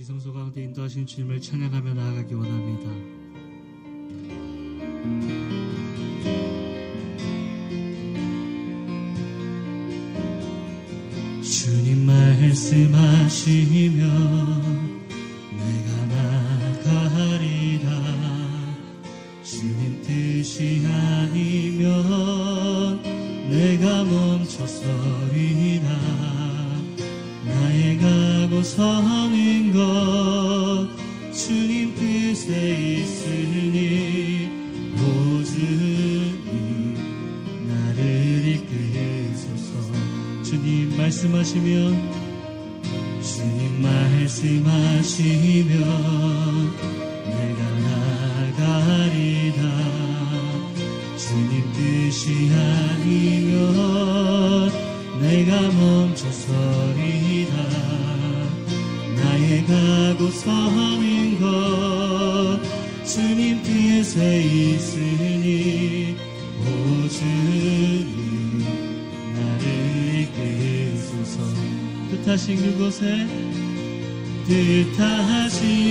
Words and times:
지성소 0.00 0.32
가운데 0.32 0.62
인도하신 0.62 1.04
주님을 1.04 1.42
찬양하며 1.42 1.92
나아가기 1.92 2.32
원합니다. 2.32 2.88
주님 11.42 12.06
말씀하시니 12.06 13.89
그곳에 72.56 73.26
그 74.46 74.92
뜻하지 74.96 75.89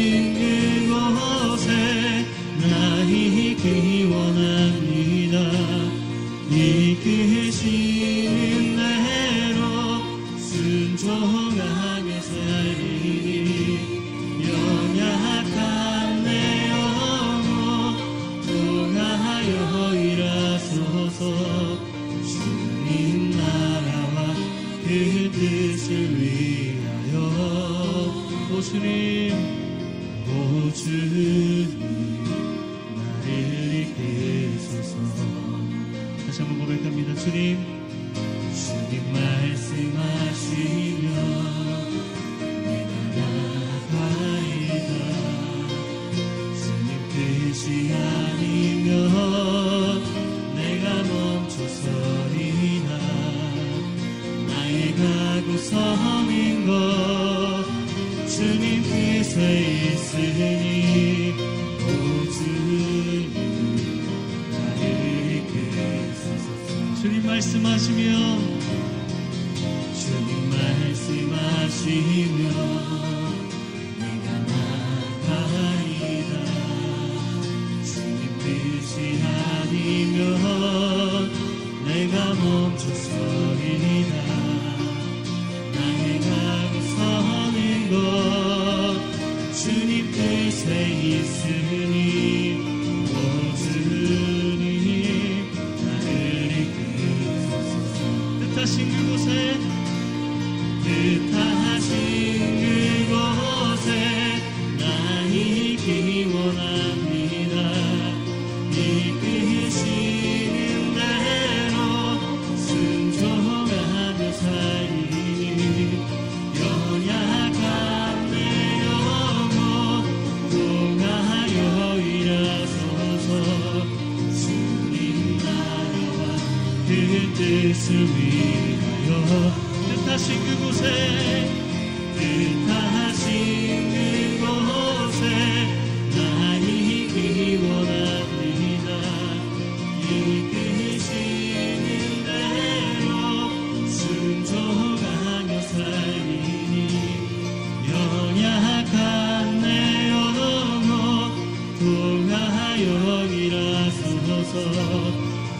You. 37.29 37.78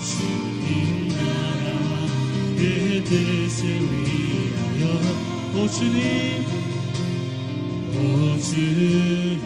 주님 0.01 1.09
나라 1.09 2.07
그 2.57 3.03
뜻을 3.03 3.81
위하여 3.81 4.81
오 5.55 5.67
주님 5.67 6.45
오 7.95 8.39
주님 8.39 9.41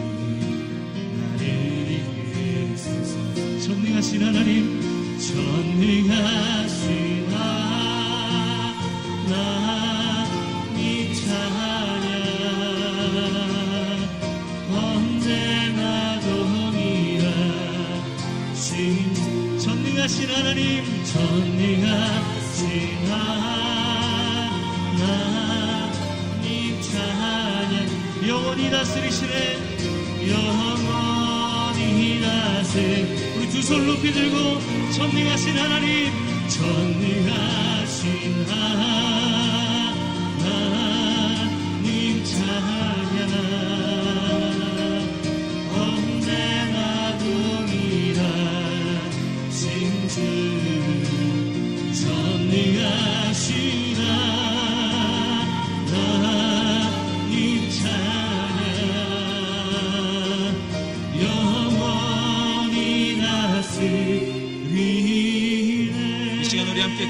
나를 1.18 1.42
이기소서 1.90 3.12
전능하신 3.66 4.22
하나님 4.22 4.80
전능 5.18 6.03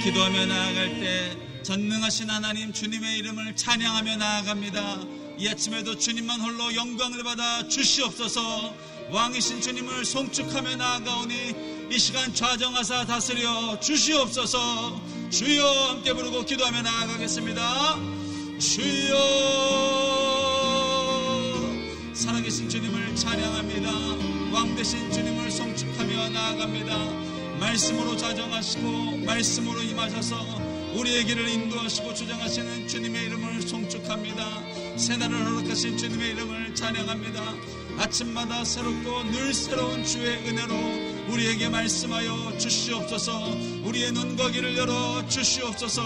기도하며 0.04 0.44
나아갈 0.44 1.00
때 1.00 1.36
전능하신 1.62 2.28
하나님 2.28 2.74
주님의 2.74 3.16
이름을 3.20 3.56
찬양하며 3.56 4.16
나아갑니다. 4.16 5.02
이 5.38 5.48
아침에도 5.48 5.96
주님만 5.96 6.42
홀로 6.42 6.74
영광을 6.74 7.24
받아 7.24 7.66
주시옵소서. 7.66 8.74
왕이신 9.10 9.62
주님을 9.62 10.04
송축하며 10.04 10.76
나아가오니 10.76 11.88
이 11.90 11.98
시간 11.98 12.34
좌정하사 12.34 13.06
다스려 13.06 13.80
주시옵소서. 13.80 15.00
주여 15.34 15.66
함께 15.88 16.12
부르고 16.12 16.44
기도하며 16.44 16.82
나아가겠습니다. 16.82 17.98
주여 18.60 19.16
살아계신 22.12 22.68
주님을 22.68 23.16
찬양합니다. 23.16 23.90
왕 24.52 24.76
되신 24.76 25.10
주님을 25.10 25.50
송축하며 25.50 26.28
나아갑니다. 26.28 26.96
말씀으로 27.58 28.16
자정하시고 28.16 29.26
말씀으로 29.26 29.82
임하셔서 29.82 30.36
우리의 30.94 31.24
길을 31.24 31.48
인도하시고 31.48 32.14
주장하시는 32.14 32.86
주님의 32.86 33.24
이름을 33.24 33.62
송축합니다. 33.62 34.96
새날을 34.96 35.46
허락하신 35.46 35.98
주님의 35.98 36.30
이름을 36.30 36.76
찬양합니다. 36.76 37.42
아침마다 37.98 38.64
새롭고 38.64 39.24
늘 39.32 39.52
새로운 39.52 40.04
주의 40.04 40.28
은혜로 40.46 41.13
우리에게 41.28 41.68
말씀하여 41.68 42.56
주시옵소서. 42.58 43.56
우리의 43.84 44.12
눈거기를 44.12 44.76
열어 44.76 45.26
주시옵소서. 45.28 46.02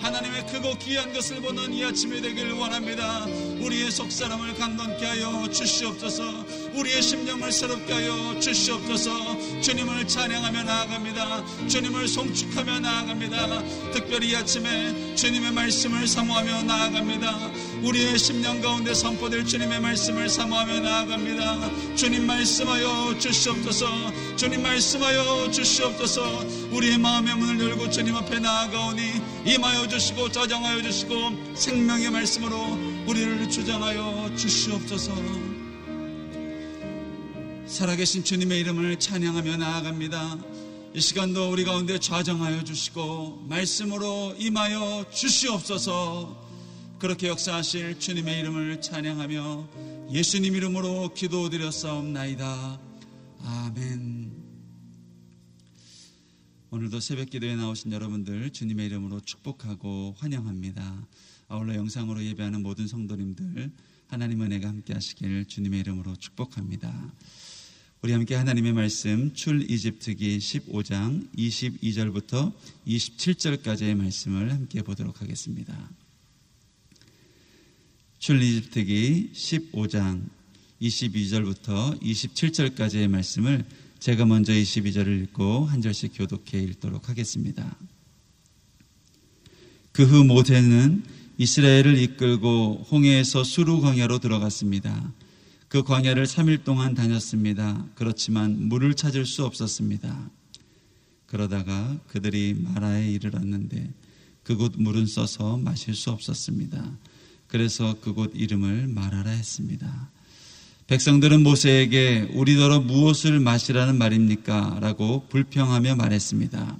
하나님의 0.00 0.46
크고 0.46 0.74
귀한 0.78 1.12
것을 1.12 1.40
보는 1.40 1.72
이 1.72 1.84
아침이 1.84 2.20
되길 2.20 2.52
원합니다. 2.52 3.24
우리의 3.60 3.90
속사람을 3.90 4.54
강건케 4.54 5.04
하여 5.04 5.48
주시옵소서 5.50 6.44
우리의 6.76 7.02
심령을 7.02 7.50
새롭게 7.50 7.92
하여 7.92 8.38
주시옵소서. 8.38 9.60
주님을 9.60 10.06
찬양하며 10.06 10.62
나아갑니다. 10.62 11.68
주님을 11.68 12.06
송축하며 12.06 12.80
나아갑니다. 12.80 13.62
특별히 13.92 14.30
이 14.30 14.36
아침에 14.36 15.14
주님의 15.14 15.52
말씀을 15.52 16.06
사모하며 16.06 16.64
나아갑니다. 16.64 17.50
우리의 17.82 18.18
심령 18.18 18.60
가운데 18.60 18.92
선포될 18.92 19.46
주님의 19.46 19.80
말씀을 19.80 20.28
사모하며 20.28 20.80
나아갑니다. 20.80 21.96
주님 21.96 22.26
말씀하여 22.26 23.18
주시옵소서. 23.18 24.36
주님 24.36 24.62
말씀하여 24.62 25.50
주시옵소서. 25.50 26.44
우리의 26.72 26.98
마음의 26.98 27.36
문을 27.36 27.60
열고 27.60 27.90
주님 27.90 28.16
앞에 28.16 28.38
나아가오니 28.38 29.02
임하여 29.46 29.88
주시고 29.88 30.30
자정하여 30.30 30.82
주시고 30.82 31.54
생명의 31.54 32.10
말씀으로 32.10 32.78
우리를 33.06 33.48
주장하여 33.48 34.32
주시옵소서 34.36 35.55
살아계신 37.66 38.24
주님의 38.24 38.60
이름을 38.60 38.98
찬양하며 38.98 39.56
나아갑니다 39.56 40.38
이 40.94 41.00
시간도 41.00 41.50
우리 41.50 41.64
가운데 41.64 41.98
좌정하여 41.98 42.64
주시고 42.64 43.46
말씀으로 43.48 44.34
임하여 44.38 45.10
주시옵소서 45.12 46.46
그렇게 46.98 47.28
역사하실 47.28 47.98
주님의 47.98 48.40
이름을 48.40 48.80
찬양하며 48.80 50.08
예수님 50.12 50.54
이름으로 50.54 51.12
기도드렸사옵나이다. 51.12 52.80
아멘. 53.42 54.32
오늘도 56.70 57.00
새벽 57.00 57.28
기도에 57.28 57.54
나오신 57.54 57.92
여러분들 57.92 58.50
주님의 58.50 58.86
이름으로 58.86 59.20
축복하고 59.20 60.14
환영합니다. 60.16 61.06
아울러 61.48 61.74
영상으로 61.74 62.24
예배하는 62.24 62.62
모든 62.62 62.86
성도님들 62.86 63.70
하나님 64.08 64.40
은혜가 64.40 64.68
함께 64.68 64.94
하시길 64.94 65.46
주님의 65.46 65.80
이름으로 65.80 66.16
축복합니다. 66.16 67.12
우리 68.06 68.12
함께 68.12 68.36
하나님의 68.36 68.72
말씀 68.72 69.34
출 69.34 69.68
이집트기 69.68 70.38
15장 70.38 71.28
22절부터 71.36 72.52
27절까지의 72.86 73.96
말씀을 73.96 74.52
함께 74.52 74.80
보도록 74.82 75.20
하겠습니다. 75.20 75.90
출리집트기 78.20 79.30
15장 79.34 80.22
22절부터 80.80 82.00
27절까지의 82.00 83.08
말씀을 83.08 83.64
제가 83.98 84.24
먼저 84.24 84.52
22절을 84.52 85.24
읽고 85.24 85.64
한 85.64 85.82
절씩 85.82 86.12
교독해 86.14 86.62
읽도록 86.62 87.08
하겠습니다. 87.08 87.76
그 89.90 90.04
후 90.04 90.22
모세는 90.22 91.02
이스라엘을 91.38 91.98
이끌고 91.98 92.86
홍해에서 92.88 93.42
수루 93.42 93.80
광야로 93.80 94.20
들어갔습니다. 94.20 95.12
그 95.68 95.82
광야를 95.82 96.26
3일 96.26 96.64
동안 96.64 96.94
다녔습니다. 96.94 97.84
그렇지만 97.96 98.68
물을 98.68 98.94
찾을 98.94 99.26
수 99.26 99.44
없었습니다. 99.44 100.30
그러다가 101.26 101.98
그들이 102.06 102.54
마라에 102.54 103.10
이르렀는데 103.10 103.92
그곳 104.44 104.74
물은 104.76 105.06
써서 105.06 105.56
마실 105.56 105.94
수 105.94 106.10
없었습니다. 106.10 106.96
그래서 107.48 107.98
그곳 108.00 108.30
이름을 108.34 108.86
말하라 108.86 109.30
했습니다. 109.30 110.10
백성들은 110.86 111.42
모세에게 111.42 112.30
우리더러 112.34 112.78
무엇을 112.80 113.40
마시라는 113.40 113.98
말입니까? 113.98 114.78
라고 114.80 115.26
불평하며 115.28 115.96
말했습니다. 115.96 116.76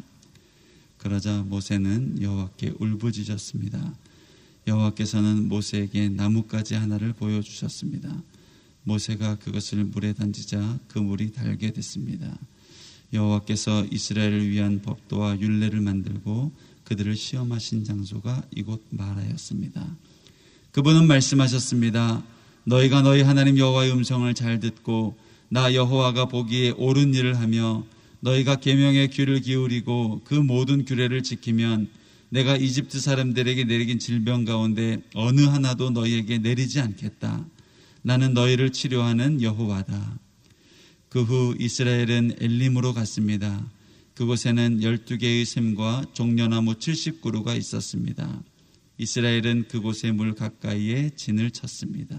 그러자 0.99 1.43
모세는 1.43 2.23
여호와께 2.23 2.75
울부짖었습니다. 2.79 3.95
여호와께서는 4.69 5.49
모세에게 5.49 6.09
나뭇가지 6.11 6.75
하나를 6.75 7.15
보여주셨습니다. 7.15 8.23
모세가 8.87 9.37
그것을 9.37 9.85
물에 9.85 10.15
던지자 10.15 10.79
그 10.87 11.01
물이 11.01 11.33
달게 11.33 11.73
됐습니다. 11.73 12.39
여호와께서 13.13 13.87
이스라엘을 13.91 14.49
위한 14.49 14.81
법도와 14.81 15.41
율례를 15.41 15.81
만들고 15.81 16.53
그들을 16.85 17.17
시험하신 17.17 17.85
장소가 17.85 18.45
이곳 18.55 18.85
마라였습니다. 18.91 19.85
그분은 20.71 21.09
말씀하셨습니다. 21.09 22.23
너희가 22.65 23.03
너희 23.03 23.23
하나님 23.23 23.59
여호와의 23.59 23.93
음성을 23.93 24.33
잘 24.35 24.61
듣고 24.61 25.17
나 25.49 25.75
여호와가 25.75 26.27
보기에 26.27 26.71
옳은 26.71 27.13
일을 27.15 27.41
하며 27.41 27.85
너희가 28.21 28.57
계명의 28.57 29.11
귀를 29.11 29.41
기울이고 29.41 30.23
그 30.25 30.35
모든 30.35 30.85
규례를 30.85 31.25
지키면 31.25 31.89
내가 32.29 32.57
이집트 32.57 33.01
사람들에게 33.01 33.65
내리긴 33.65 33.99
질병 33.99 34.45
가운데 34.45 35.03
어느 35.15 35.41
하나도 35.41 35.91
너희에게 35.91 36.39
내리지 36.39 36.81
않겠다. 36.81 37.45
나는 38.07 38.35
너희를 38.35 38.71
치료하는 38.71 39.43
여호와다. 39.43 40.21
그 41.09 41.25
후 41.25 41.57
이스라엘은 41.59 42.37
엘림으로 42.39 42.95
갔습니다. 42.95 43.69
그곳에는 44.15 44.79
12개의 44.79 45.45
샘과 45.45 46.05
종려나무 46.13 46.75
70그루가 46.75 47.59
있었습니다. 47.59 48.45
이스라엘은 48.99 49.67
그곳의 49.67 50.13
물 50.13 50.37
가까이에 50.37 51.11
진을 51.17 51.51
쳤습니다. 51.51 52.17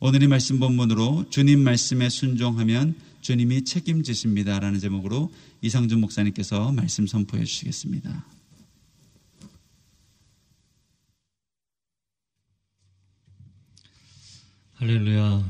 오늘의 0.00 0.26
말씀 0.26 0.58
본문으로 0.58 1.26
주님 1.30 1.60
말씀에 1.60 2.08
순종하면 2.08 2.96
주님이 3.20 3.62
책임지십니다. 3.62 4.58
라는 4.58 4.80
제목으로 4.80 5.32
이상준 5.62 6.00
목사님께서 6.00 6.72
말씀 6.72 7.06
선포해 7.06 7.44
주시겠습니다. 7.44 8.26
할렐루야. 14.80 15.44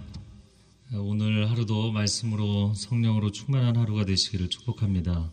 오늘 0.94 1.48
하루도 1.48 1.92
말씀으로 1.92 2.74
성령으로 2.74 3.30
충만한 3.30 3.76
하루가 3.76 4.04
되시기를 4.04 4.50
축복합니다. 4.50 5.30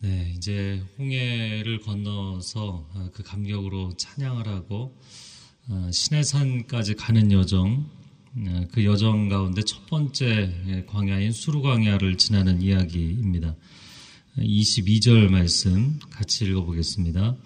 네, 0.00 0.32
이제 0.34 0.82
홍해를 0.96 1.80
건너서 1.80 2.88
아, 2.94 3.10
그 3.12 3.22
감격으로 3.22 3.92
찬양을 3.98 4.48
하고 4.48 4.98
아, 5.68 5.90
신해산까지 5.92 6.94
가는 6.94 7.30
여정, 7.30 7.90
아, 8.48 8.64
그 8.72 8.86
여정 8.86 9.28
가운데 9.28 9.60
첫 9.60 9.84
번째 9.84 10.86
광야인 10.86 11.32
수루광야를 11.32 12.16
지나는 12.16 12.62
이야기입니다. 12.62 13.54
22절 14.38 15.28
말씀 15.28 15.98
같이 16.08 16.46
읽어보겠습니다. 16.46 17.36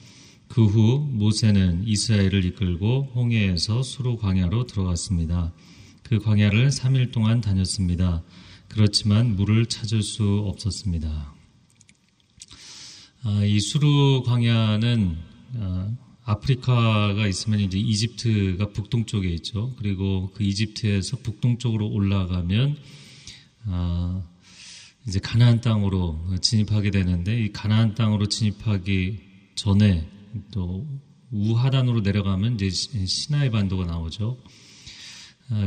그 0.51 0.67
후 0.67 1.07
모세는 1.13 1.87
이스라엘을 1.87 2.45
이끌고 2.45 3.13
홍해에서 3.15 3.85
수루 3.85 4.17
광야로 4.17 4.67
들어갔습니다. 4.67 5.53
그 6.03 6.19
광야를 6.19 6.71
3일 6.71 7.13
동안 7.13 7.41
다녔습니다. 7.41 8.25
그렇지만 8.67 9.37
물을 9.37 9.67
찾을 9.67 10.03
수 10.03 10.43
없었습니다. 10.49 11.35
아, 13.23 13.45
이 13.45 13.61
수루 13.61 14.25
광야는 14.27 15.19
아, 15.55 15.97
아프리카가 16.25 17.29
있으면 17.29 17.61
이제 17.61 17.79
이집트가 17.79 18.73
북동쪽에 18.73 19.29
있죠. 19.35 19.73
그리고 19.77 20.33
그 20.35 20.43
이집트에서 20.43 21.19
북동쪽으로 21.19 21.87
올라가면 21.87 22.77
아, 23.67 24.23
이제 25.07 25.21
가나안 25.21 25.61
땅으로 25.61 26.19
진입하게 26.41 26.91
되는데 26.91 27.41
이 27.41 27.53
가나안 27.53 27.95
땅으로 27.95 28.27
진입하기 28.27 29.19
전에 29.55 30.20
또 30.53 30.87
우하단으로 31.31 32.01
내려가면 32.01 32.55
이제 32.55 32.71
시나이 32.71 33.51
반도가 33.51 33.85
나오죠. 33.85 34.39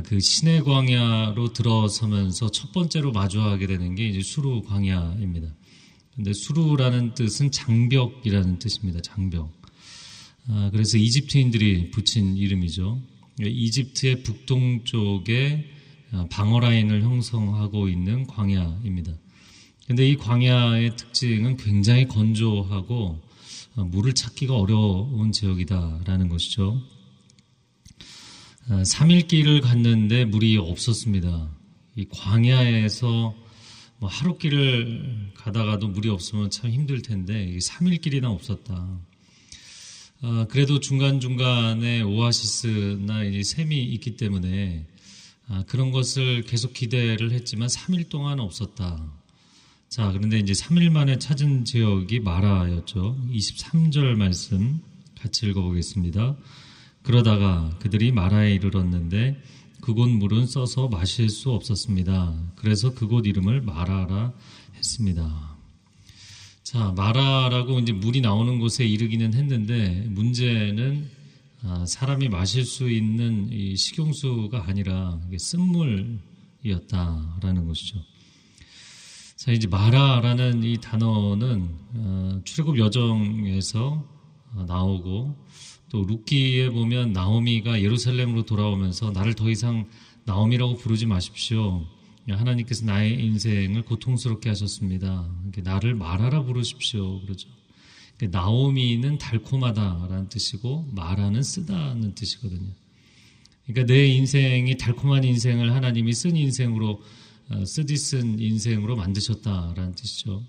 그 0.06 0.20
시내 0.20 0.62
광야로 0.62 1.52
들어서면서 1.52 2.52
첫 2.52 2.72
번째로 2.72 3.12
마주하게 3.12 3.68
되는 3.68 3.96
게 3.96 4.08
이제 4.08 4.22
수루 4.22 4.62
광야입니다. 4.64 5.54
근데 6.16 6.32
수루라는 6.32 7.16
뜻은 7.16 7.52
장벽이라는 7.52 8.60
뜻입니다. 8.60 9.02
장벽. 9.02 9.52
아, 10.48 10.70
그래서 10.72 10.98
이집트인들이 10.98 11.92
붙인 11.92 12.38
이름이죠. 12.38 13.02
이집트의 13.40 14.24
북동쪽에 14.24 15.70
아, 16.12 16.28
방어 16.30 16.60
라인을 16.60 17.02
형성하고 17.02 17.90
있는 17.90 18.28
광야입니다. 18.28 19.14
근데 19.88 20.08
이 20.08 20.16
광야의 20.16 20.96
특징은 20.96 21.58
굉장히 21.58 22.08
건조하고 22.08 23.22
아, 23.22 23.23
물을 23.76 24.14
찾기가 24.14 24.56
어려운 24.56 25.32
지역이다라는 25.32 26.30
것이죠. 26.30 26.82
3일 28.70 29.28
길을 29.28 29.62
갔는데 29.62 30.26
물이 30.26 30.58
없었습니다. 30.58 31.50
이 31.96 32.06
광야에서 32.10 33.36
뭐 34.00 34.10
하루 34.10 34.38
길을 34.38 35.32
가다가도 35.36 35.88
물이 35.88 36.10
없으면 36.10 36.50
참 36.50 36.72
힘들 36.72 37.02
텐데 37.02 37.58
3일 37.58 38.02
길이나 38.02 38.30
없었다. 38.30 39.00
아, 40.22 40.46
그래도 40.50 40.80
중간중간에 40.80 42.02
오아시스나 42.02 43.24
샘이 43.44 43.84
있기 43.84 44.16
때문에 44.16 44.88
아, 45.48 45.64
그런 45.68 45.92
것을 45.92 46.44
계속 46.44 46.74
기대를 46.74 47.32
했지만 47.32 47.68
3일 47.68 48.10
동안 48.10 48.40
없었다. 48.40 49.23
자, 49.94 50.12
그런데 50.12 50.40
이제 50.40 50.54
3일 50.54 50.90
만에 50.90 51.20
찾은 51.20 51.66
지역이 51.66 52.22
마라였죠. 52.22 53.16
23절 53.32 54.16
말씀 54.16 54.82
같이 55.22 55.46
읽어보겠습니다. 55.46 56.36
그러다가 57.04 57.70
그들이 57.78 58.12
마라에 58.12 58.56
이르렀는데 58.56 59.40
그곳 59.82 60.10
물은 60.10 60.48
써서 60.48 60.88
마실 60.88 61.30
수 61.30 61.52
없었습니다. 61.52 62.34
그래서 62.56 62.96
그곳 62.96 63.28
이름을 63.28 63.62
마라라 63.62 64.34
했습니다. 64.78 65.56
자, 66.64 66.92
마라라고 66.98 67.80
이제 67.80 67.94
물이 67.94 68.22
나오는 68.22 68.58
곳에 68.58 68.84
이르기는 68.84 69.36
했는데 69.36 70.08
문제는 70.10 71.08
아, 71.62 71.86
사람이 71.86 72.30
마실 72.30 72.66
수 72.66 72.90
있는 72.90 73.48
이 73.52 73.76
식용수가 73.76 74.66
아니라 74.66 75.22
쓴물이었다라는 75.38 77.68
것이죠. 77.68 78.13
자, 79.44 79.52
이제 79.52 79.68
마라라는 79.68 80.64
이 80.64 80.78
단어는 80.78 81.70
어, 81.96 82.42
출애굽 82.46 82.78
여정에서 82.78 84.08
어, 84.54 84.66
나오고 84.66 85.36
또 85.90 86.06
루키에 86.06 86.70
보면 86.70 87.12
나오미가 87.12 87.82
예루살렘으로 87.82 88.46
돌아오면서 88.46 89.12
나를 89.12 89.34
더 89.34 89.50
이상 89.50 89.90
나오미라고 90.24 90.78
부르지 90.78 91.08
마십시오. 91.08 91.86
하나님께서 92.30 92.86
나의 92.86 93.22
인생을 93.22 93.82
고통스럽게 93.82 94.48
하셨습니다. 94.48 95.30
나를 95.62 95.94
말하라 95.94 96.44
부르십시오. 96.44 97.20
그러죠. 97.20 97.50
나오미는 98.22 99.18
달콤하다라는 99.18 100.30
뜻이고 100.30 100.90
마라는 100.94 101.44
쓰다는 101.44 102.16
뜻이거든요. 102.16 102.70
그러니까 103.66 103.94
내 103.94 104.06
인생이 104.08 104.78
달콤한 104.78 105.26
인생을 105.26 105.74
하나님이 105.74 106.14
쓴 106.14 106.38
인생으로 106.38 106.92
어, 106.92 107.00
쓰디 107.66 107.98
쓴 107.98 108.40
인생으로 108.40 108.96
만드셨다라는 108.96 109.96
뜻이죠. 109.96 110.44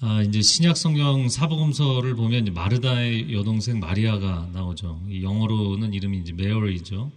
아, 0.00 0.20
이제 0.22 0.42
신약 0.42 0.76
성경 0.76 1.28
사복음서를 1.28 2.16
보면 2.16 2.52
마르다의 2.54 3.32
여동생 3.32 3.78
마리아가 3.78 4.48
나오죠. 4.52 5.00
영어로는 5.22 5.94
이름이 5.94 6.18
이제 6.18 6.32
메어리죠. 6.32 7.12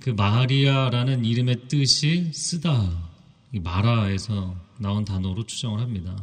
그 0.00 0.10
마리아라는 0.10 1.24
이름의 1.24 1.68
뜻이 1.68 2.30
쓰다, 2.34 3.10
마라에서 3.50 4.54
나온 4.78 5.06
단어로 5.06 5.46
추정을 5.46 5.80
합니다. 5.80 6.14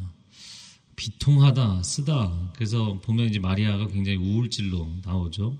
비통하다, 0.95 1.81
쓰다. 1.81 2.51
그래서 2.55 3.00
보면 3.01 3.29
이제 3.29 3.39
마리아가 3.39 3.88
굉장히 3.88 4.17
우울질로 4.17 4.88
나오죠. 5.03 5.57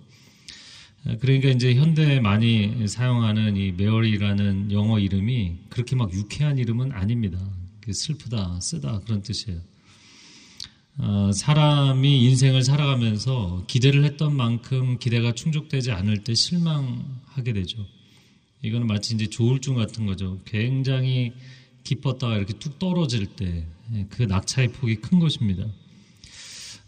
그러니까 1.20 1.50
이제 1.50 1.76
현대에 1.76 2.20
많이 2.20 2.88
사용하는 2.88 3.58
이 3.58 3.72
메어리라는 3.74 4.72
영어 4.72 5.00
이름이 5.00 5.56
그렇게 5.70 5.96
막 5.96 6.14
유쾌한 6.14 6.58
이름은 6.58 6.92
아닙니다. 6.94 7.38
슬프다, 7.92 8.60
쓰다 8.62 9.02
그런 9.02 9.22
뜻이에요. 9.22 9.60
어, 11.00 11.32
사람이 11.34 12.24
인생을 12.24 12.64
살아가면서 12.64 13.66
기대를 13.68 14.06
했던 14.06 14.36
만큼 14.36 14.98
기대가 15.00 15.34
충족되지 15.34 15.92
않을 15.92 16.24
때 16.24 16.34
실망하게 16.34 17.54
되죠. 17.54 17.86
이거는 18.62 18.88
마치 18.88 19.14
이제 19.14 19.28
조울증 19.28 19.76
같은 19.76 20.06
거죠. 20.06 20.40
굉장히 20.46 21.34
기뻤다가 21.84 22.38
이렇게 22.38 22.54
뚝 22.60 22.80
떨어질 22.80 23.26
때 23.26 23.66
그 24.10 24.24
낙차의 24.24 24.72
폭이 24.74 24.96
큰 24.98 25.20
것입니다. 25.20 25.66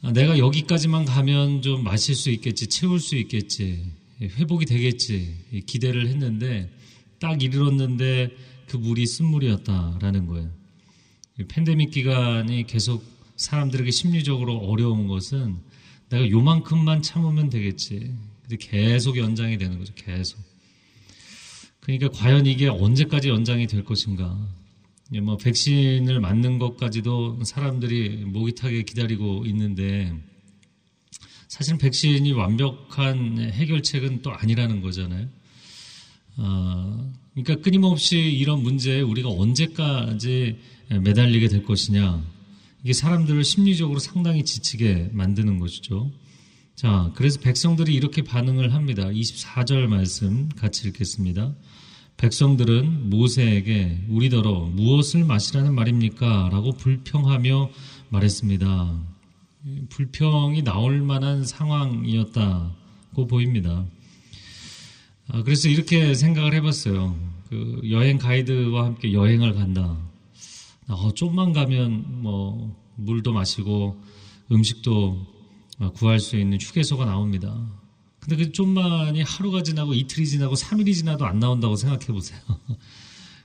아, 0.01 0.11
내가 0.11 0.37
여기까지만 0.37 1.05
가면 1.05 1.61
좀 1.61 1.83
마실 1.83 2.15
수 2.15 2.29
있겠지, 2.29 2.67
채울 2.67 2.99
수 2.99 3.15
있겠지, 3.15 3.83
회복이 4.21 4.65
되겠지 4.65 5.63
기대를 5.65 6.07
했는데 6.07 6.71
딱 7.19 7.41
이르렀는데 7.41 8.31
그 8.67 8.77
물이 8.77 9.05
쓴물이었다라는 9.05 10.27
거예요. 10.27 10.51
팬데믹 11.47 11.91
기간이 11.91 12.65
계속 12.65 13.03
사람들에게 13.35 13.91
심리적으로 13.91 14.57
어려운 14.57 15.07
것은 15.07 15.57
내가 16.09 16.29
요만큼만 16.29 17.01
참으면 17.01 17.49
되겠지. 17.49 18.13
근데 18.41 18.57
계속 18.57 19.17
연장이 19.17 19.57
되는 19.57 19.77
거죠. 19.77 19.93
계속. 19.95 20.39
그러니까 21.81 22.09
과연 22.09 22.45
이게 22.45 22.67
언제까지 22.67 23.29
연장이 23.29 23.67
될 23.67 23.83
것인가. 23.83 24.37
뭐 25.21 25.37
백신을 25.37 26.19
맞는 26.19 26.57
것까지도 26.57 27.43
사람들이 27.43 28.25
목이 28.25 28.55
타게 28.55 28.83
기다리고 28.83 29.45
있는데 29.45 30.13
사실 31.55 31.77
백신이 31.77 32.33
완벽한 32.33 33.39
해결책은 33.39 34.21
또 34.21 34.33
아니라는 34.33 34.81
거잖아요. 34.81 35.29
어, 36.35 37.13
그러니까 37.33 37.63
끊임없이 37.63 38.17
이런 38.17 38.61
문제에 38.61 38.99
우리가 38.99 39.29
언제까지 39.29 40.57
매달리게 40.89 41.47
될 41.47 41.63
것이냐. 41.63 42.21
이게 42.83 42.91
사람들을 42.91 43.41
심리적으로 43.45 43.99
상당히 43.99 44.43
지치게 44.43 45.11
만드는 45.13 45.59
것이죠. 45.59 46.11
자, 46.75 47.13
그래서 47.15 47.39
백성들이 47.39 47.93
이렇게 47.95 48.21
반응을 48.21 48.73
합니다. 48.73 49.05
24절 49.05 49.87
말씀 49.87 50.49
같이 50.57 50.89
읽겠습니다. 50.89 51.55
백성들은 52.17 53.09
모세에게 53.09 54.03
우리더러 54.09 54.71
무엇을 54.73 55.23
마시라는 55.23 55.73
말입니까? 55.73 56.49
라고 56.51 56.73
불평하며 56.73 57.69
말했습니다. 58.09 59.14
불평이 59.89 60.63
나올 60.63 61.01
만한 61.01 61.43
상황이었다고 61.43 63.27
보입니다. 63.27 63.85
아, 65.27 65.41
그래서 65.41 65.69
이렇게 65.69 66.13
생각을 66.13 66.53
해봤어요. 66.53 67.17
그 67.49 67.81
여행 67.89 68.17
가이드와 68.17 68.85
함께 68.85 69.13
여행을 69.13 69.55
간다. 69.55 69.97
어, 70.87 71.13
좀만 71.13 71.53
가면 71.53 72.21
뭐 72.21 72.75
물도 72.95 73.33
마시고 73.33 73.99
음식도 74.51 75.25
구할 75.95 76.19
수 76.19 76.37
있는 76.37 76.59
휴게소가 76.61 77.05
나옵니다. 77.05 77.55
근데 78.19 78.37
그 78.37 78.51
좀만이 78.51 79.21
하루가 79.23 79.63
지나고 79.63 79.93
이틀이 79.93 80.27
지나고 80.27 80.55
3일이 80.55 80.93
지나도 80.93 81.25
안 81.25 81.39
나온다고 81.39 81.75
생각해 81.75 82.07
보세요. 82.07 82.39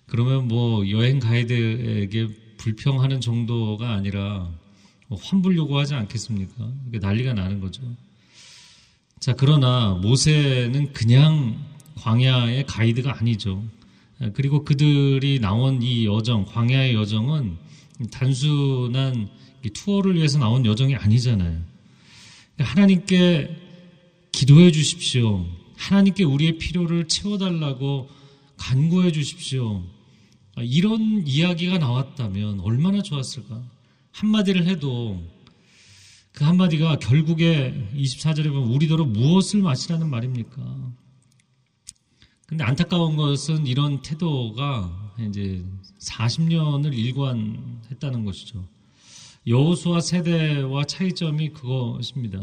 그러면 0.06 0.48
뭐 0.48 0.88
여행 0.90 1.18
가이드에게 1.18 2.28
불평하는 2.58 3.20
정도가 3.20 3.90
아니라 3.90 4.40
뭐 4.40 4.60
환불 5.10 5.56
요구하지 5.56 5.94
않겠습니까? 5.94 6.72
난리가 7.00 7.34
나는 7.34 7.60
거죠. 7.60 7.82
자, 9.18 9.34
그러나 9.36 9.94
모세는 9.94 10.92
그냥 10.92 11.58
광야의 11.96 12.66
가이드가 12.66 13.18
아니죠. 13.18 13.62
그리고 14.34 14.64
그들이 14.64 15.40
나온 15.40 15.82
이 15.82 16.06
여정, 16.06 16.44
광야의 16.46 16.94
여정은 16.94 17.56
단순한 18.10 19.28
투어를 19.74 20.14
위해서 20.14 20.38
나온 20.38 20.64
여정이 20.64 20.96
아니잖아요. 20.96 21.60
하나님께 22.58 23.56
기도해 24.32 24.70
주십시오. 24.70 25.46
하나님께 25.76 26.24
우리의 26.24 26.58
필요를 26.58 27.08
채워달라고 27.08 28.08
간구해 28.56 29.12
주십시오. 29.12 29.82
이런 30.58 31.26
이야기가 31.26 31.78
나왔다면 31.78 32.60
얼마나 32.60 33.02
좋았을까? 33.02 33.62
한마디를 34.12 34.66
해도 34.66 35.22
그 36.32 36.44
한마디가 36.44 36.98
결국에 36.98 37.90
24절에 37.94 38.48
보면 38.50 38.68
우리더러 38.70 39.04
무엇을 39.04 39.62
마시라는 39.62 40.08
말입니까? 40.08 40.92
근데 42.46 42.64
안타까운 42.64 43.16
것은 43.16 43.66
이런 43.66 44.02
태도가 44.02 45.14
이제 45.28 45.64
40년을 46.00 46.96
일관했다는 46.96 48.24
것이죠. 48.24 48.66
여호수아 49.46 50.00
세대와 50.00 50.84
차이점이 50.84 51.50
그것입니다. 51.50 52.40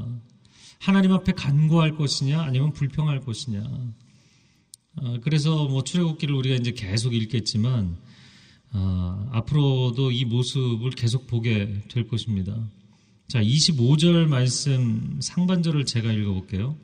하나님 0.80 1.12
앞에 1.14 1.34
간구할 1.34 1.96
것이냐 1.96 2.42
아니면 2.42 2.72
불평할 2.74 3.22
것이냐. 3.22 3.62
어, 4.96 5.18
그래서 5.22 5.68
뭐 5.68 5.84
출애굽기를 5.84 6.34
우리가 6.34 6.56
이제 6.56 6.72
계속 6.72 7.14
읽겠지만 7.14 7.98
아, 8.72 9.30
앞으로도 9.32 10.12
이 10.12 10.26
모습을 10.26 10.92
계속 10.92 11.28
보게 11.28 11.84
될 11.90 12.08
것입니다. 12.08 12.70
자, 13.28 13.42
25절 13.42 14.28
말씀 14.28 15.18
상반절을 15.20 15.86
제가 15.86 16.12
읽어볼게요. 16.12 16.78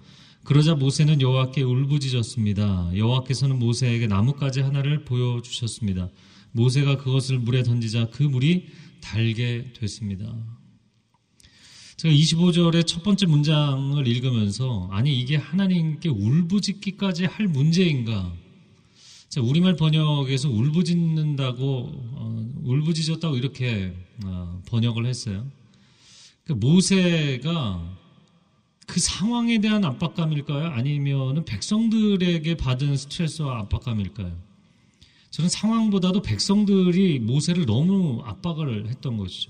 그러자 0.44 0.76
모세는 0.76 1.22
여호와께 1.22 1.62
울부짖었습니다. 1.62 2.98
여호와께서는 2.98 3.60
모세에게 3.60 4.08
나뭇가지 4.08 4.60
하나를 4.60 5.06
보여주셨습니다. 5.06 6.10
모세가 6.52 6.98
그것을 6.98 7.40
물에 7.40 7.64
던지자 7.64 8.10
그 8.12 8.24
물이 8.24 8.68
달게 9.00 9.72
됐습니다. 9.80 10.36
제가 11.96 12.14
25절의 12.14 12.86
첫 12.86 13.04
번째 13.04 13.26
문장을 13.28 14.06
읽으면서 14.06 14.90
아니 14.92 15.18
이게 15.18 15.38
하나님께 15.38 16.10
울부짖기까지 16.10 17.26
할 17.26 17.48
문제인가? 17.48 18.34
자, 19.34 19.42
우리말 19.42 19.76
번역에서 19.78 20.48
울부짖는다고 20.48 21.92
어, 21.96 22.52
울부짖었다고 22.66 23.36
이렇게 23.36 23.92
어, 24.24 24.62
번역을 24.68 25.08
했어요. 25.08 25.50
그 26.44 26.54
모세가 26.54 27.98
그 28.86 29.00
상황에 29.00 29.60
대한 29.60 29.86
압박감일까요? 29.86 30.68
아니면 30.68 31.46
백성들에게 31.46 32.58
받은 32.58 32.96
스트레스와 32.96 33.62
압박감일까요? 33.62 34.38
저는 35.32 35.50
상황보다도 35.50 36.22
백성들이 36.22 37.18
모세를 37.18 37.66
너무 37.66 38.22
압박을 38.26 38.88
했던 38.88 39.18
것이죠. 39.18 39.50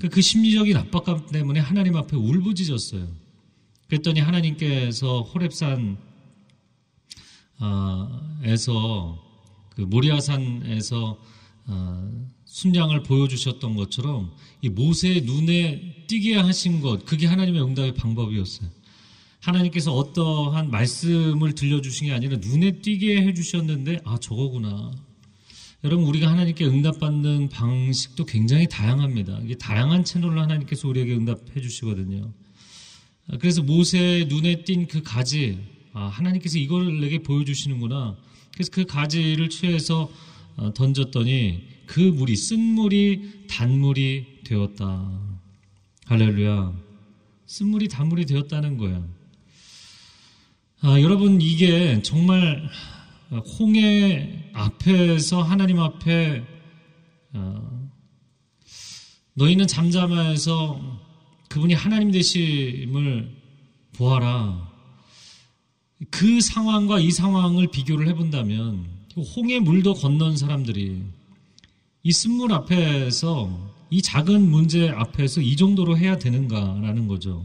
그, 0.00 0.08
그 0.08 0.20
심리적인 0.20 0.76
압박감 0.76 1.28
때문에 1.28 1.60
하나님 1.60 1.94
앞에 1.94 2.16
울부짖었어요. 2.16 3.06
그랬더니 3.86 4.18
하나님께서 4.18 5.30
호랩산 5.32 6.09
에서 8.44 9.22
그 9.70 9.82
모리아산에서 9.82 11.18
순양을 12.44 13.02
보여주셨던 13.04 13.76
것처럼 13.76 14.32
이 14.62 14.68
모세의 14.68 15.22
눈에 15.22 16.04
띄게 16.08 16.34
하신 16.36 16.80
것, 16.80 17.04
그게 17.04 17.26
하나님의 17.26 17.62
응답의 17.62 17.94
방법이었어요. 17.94 18.68
하나님께서 19.40 19.94
어떠한 19.94 20.70
말씀을 20.70 21.54
들려주신 21.54 22.08
게 22.08 22.12
아니라 22.12 22.36
눈에 22.38 22.80
띄게 22.80 23.22
해주셨는데, 23.22 24.00
아, 24.04 24.18
저거구나. 24.18 24.90
여러분, 25.84 26.04
우리가 26.06 26.28
하나님께 26.28 26.66
응답받는 26.66 27.48
방식도 27.48 28.26
굉장히 28.26 28.68
다양합니다. 28.68 29.40
이게 29.44 29.54
다양한 29.54 30.04
채널로 30.04 30.42
하나님께서 30.42 30.88
우리에게 30.88 31.14
응답해 31.14 31.60
주시거든요. 31.62 32.32
그래서 33.38 33.62
모세의 33.62 34.26
눈에 34.26 34.64
띈 34.64 34.88
그 34.88 35.02
가지, 35.02 35.58
아, 35.92 36.06
하나님께서 36.06 36.58
이걸 36.58 37.00
내게 37.00 37.22
보여주시는구나. 37.22 38.16
그래서 38.52 38.70
그 38.72 38.84
가지를 38.84 39.48
취해서 39.48 40.10
어, 40.56 40.72
던졌더니 40.74 41.68
그 41.86 42.00
물이 42.00 42.36
쓴 42.36 42.60
물이 42.60 43.46
단물이 43.48 44.42
되었다. 44.44 45.20
할렐루야. 46.06 46.72
쓴 47.46 47.68
물이 47.68 47.88
단물이 47.88 48.26
되었다는 48.26 48.76
거예요. 48.76 49.08
아, 50.82 51.00
여러분 51.00 51.40
이게 51.40 52.00
정말 52.02 52.68
홍해 53.58 54.50
앞에서 54.52 55.42
하나님 55.42 55.78
앞에 55.80 56.44
어, 57.32 57.90
너희는 59.34 59.66
잠잠해서 59.66 61.00
그분이 61.48 61.74
하나님 61.74 62.10
되심을 62.10 63.36
보아라. 63.94 64.69
그 66.08 66.40
상황과 66.40 67.00
이 67.00 67.10
상황을 67.10 67.66
비교를 67.70 68.08
해본다면 68.08 68.86
홍해 69.36 69.60
물도 69.60 69.94
건넌 69.94 70.36
사람들이 70.36 71.02
이 72.02 72.12
쓴물 72.12 72.52
앞에서 72.52 73.70
이 73.90 74.00
작은 74.00 74.50
문제 74.50 74.88
앞에서 74.88 75.42
이 75.42 75.56
정도로 75.56 75.98
해야 75.98 76.16
되는가라는 76.16 77.08
거죠. 77.08 77.44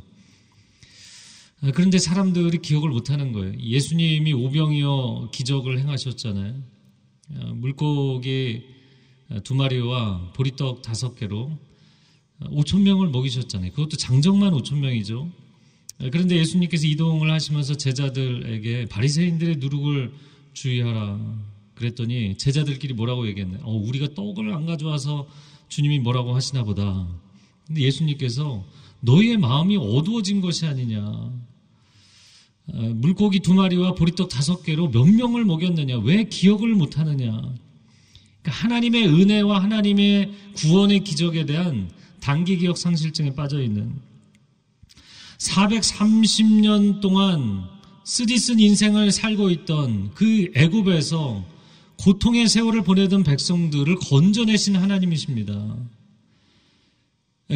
아, 1.62 1.72
그런데 1.74 1.98
사람들이 1.98 2.60
기억을 2.60 2.90
못하는 2.90 3.32
거예요. 3.34 3.58
예수님이 3.60 4.34
오병이어 4.34 5.32
기적을 5.34 5.80
행하셨잖아요. 5.80 6.54
아, 7.36 7.46
물고기 7.56 8.64
두 9.44 9.56
마리와 9.56 10.32
보리떡 10.34 10.84
다섯 10.84 11.16
개로 11.16 11.52
5천 12.42 12.82
명을 12.82 13.10
먹이셨잖아요. 13.10 13.72
그것도 13.72 13.98
장정만 13.98 14.54
5천 14.54 14.78
명이죠. 14.78 15.32
아, 16.00 16.10
그런데 16.12 16.38
예수님께서 16.38 16.88
이동을 16.88 17.32
하시면서 17.32 17.76
제자들에게 17.76 18.88
바리새인들의 18.88 19.58
누룩을 19.58 20.14
주의하라. 20.54 21.20
그랬더니 21.76 22.38
제자들끼리 22.38 22.94
뭐라고 22.94 23.28
얘기했나요? 23.28 23.62
어, 23.64 23.72
우리가 23.74 24.14
떡을 24.14 24.54
안 24.54 24.66
가져와서 24.66 25.28
주님이 25.68 26.00
뭐라고 26.00 26.36
하시나 26.36 26.64
보다. 26.64 27.08
근데 27.68 27.82
예수님께서 27.82 28.66
너희의 29.02 29.38
마음이 29.38 29.78
어두워진 29.78 30.42
것이 30.42 30.66
아니냐. 30.66 31.02
어, 32.68 32.74
물고기 32.96 33.40
두 33.40 33.54
마리와 33.54 33.96
보리떡 33.96 34.30
다섯 34.30 34.64
개로 34.64 34.90
몇 34.90 35.06
명을 35.06 35.46
먹였느냐. 35.46 36.00
왜 36.00 36.24
기억을 36.26 36.70
못 36.76 36.98
하느냐. 36.98 37.32
그러니까 37.32 38.52
하나님의 38.52 39.08
은혜와 39.08 39.62
하나님의 39.64 40.32
구원의 40.56 41.04
기적에 41.04 41.46
대한 41.46 41.90
단기 42.22 42.58
기억 42.58 42.78
상실증에 42.78 43.36
빠져 43.36 43.62
있는 43.62 43.94
430년 45.40 47.02
동안 47.02 47.64
쓰디쓴 48.04 48.60
인생을 48.60 49.12
살고 49.12 49.50
있던 49.52 50.12
그 50.14 50.52
애굽에서 50.56 51.44
고통의 51.98 52.48
세월을 52.48 52.84
보내던 52.84 53.24
백성들을 53.24 53.96
건져내신 53.96 54.76
하나님이십니다. 54.76 55.76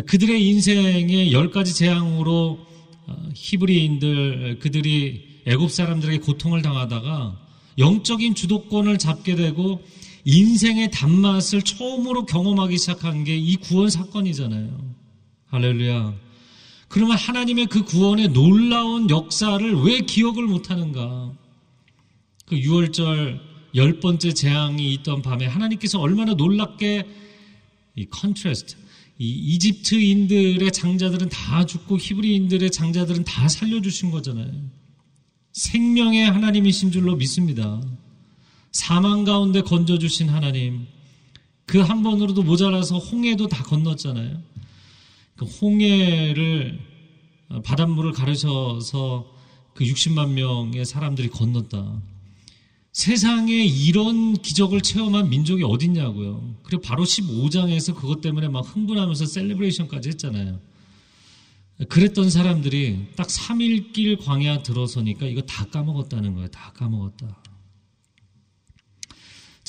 그들의 0.05 0.47
인생의 0.47 1.31
열 1.31 1.51
가지 1.51 1.73
재앙으로 1.73 2.59
어, 3.07 3.29
히브리인들 3.33 4.59
그들이 4.59 5.41
애굽 5.47 5.71
사람들에게 5.71 6.19
고통을 6.19 6.61
당하다가 6.61 7.39
영적인 7.79 8.35
주도권을 8.35 8.97
잡게 8.99 9.35
되고 9.35 9.81
인생의 10.25 10.91
단맛을 10.91 11.63
처음으로 11.63 12.25
경험하기 12.25 12.77
시작한 12.77 13.23
게 13.23 13.35
이 13.35 13.55
구원 13.55 13.89
사건이잖아요. 13.89 14.95
할렐루야. 15.47 16.13
그러면 16.89 17.17
하나님의 17.17 17.67
그 17.67 17.83
구원의 17.83 18.29
놀라운 18.29 19.09
역사를 19.09 19.73
왜 19.83 19.99
기억을 19.99 20.45
못하는가? 20.47 21.31
그 22.47 22.55
유월절 22.55 23.39
열 23.75 23.99
번째 23.99 24.33
재앙이 24.33 24.93
있던 24.95 25.21
밤에 25.21 25.45
하나님께서 25.45 25.99
얼마나 25.99 26.33
놀랍게 26.33 27.07
이 27.95 28.05
contrast, 28.07 28.75
이 29.19 29.29
이집트인들의 29.29 30.71
장자들은 30.71 31.29
다 31.29 31.65
죽고 31.65 31.97
히브리인들의 31.99 32.71
장자들은 32.71 33.23
다 33.23 33.47
살려주신 33.47 34.09
거잖아요. 34.09 34.51
생명의 35.53 36.29
하나님이신 36.29 36.91
줄로 36.91 37.15
믿습니다. 37.15 37.81
사망 38.71 39.25
가운데 39.25 39.61
건져주신 39.61 40.29
하나님, 40.29 40.87
그 41.69 41.83
한 41.83 42.01
번으로도 42.01 42.41
모자라서 42.41 42.97
홍해도 42.97 43.47
다 43.47 43.61
건넜잖아요. 43.63 44.41
그 45.39 45.45
홍해를 45.45 46.77
어, 47.47 47.61
바닷물을 47.61 48.11
가르셔서 48.11 49.25
그 49.73 49.85
60만 49.85 50.31
명의 50.33 50.83
사람들이 50.83 51.29
건넜다. 51.29 52.01
세상에 52.91 53.63
이런 53.63 54.33
기적을 54.33 54.81
체험한 54.81 55.29
민족이 55.29 55.63
어딨냐고요. 55.63 56.57
그리고 56.63 56.81
바로 56.81 57.05
15장에서 57.05 57.95
그것 57.95 58.19
때문에 58.19 58.49
막 58.49 58.59
흥분하면서 58.61 59.25
셀레브레이션까지 59.27 60.09
했잖아요. 60.09 60.59
그랬던 61.87 62.29
사람들이 62.29 63.07
딱 63.15 63.27
3일길 63.27 64.21
광야 64.21 64.63
들어서니까 64.63 65.25
이거 65.25 65.41
다 65.43 65.65
까먹었다는 65.67 66.33
거예요. 66.33 66.49
다 66.49 66.73
까먹었다. 66.75 67.38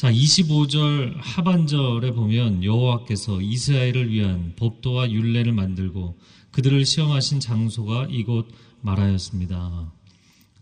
자, 0.01 0.11
25절 0.11 1.13
하반절에 1.19 2.13
보면 2.13 2.65
여호와께서 2.65 3.43
이스라엘을 3.43 4.11
위한 4.11 4.55
법도와 4.57 5.11
율례를 5.11 5.53
만들고 5.53 6.19
그들을 6.53 6.87
시험하신 6.87 7.39
장소가 7.39 8.07
이곳 8.09 8.49
말하였습니다. 8.81 9.93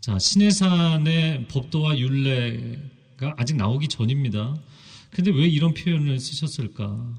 자, 0.01 0.19
신해산의 0.19 1.47
법도와 1.47 2.01
율례가 2.01 3.35
아직 3.37 3.55
나오기 3.55 3.87
전입니다. 3.87 4.61
근데 5.11 5.31
왜 5.31 5.47
이런 5.47 5.73
표현을 5.73 6.19
쓰셨을까? 6.19 7.17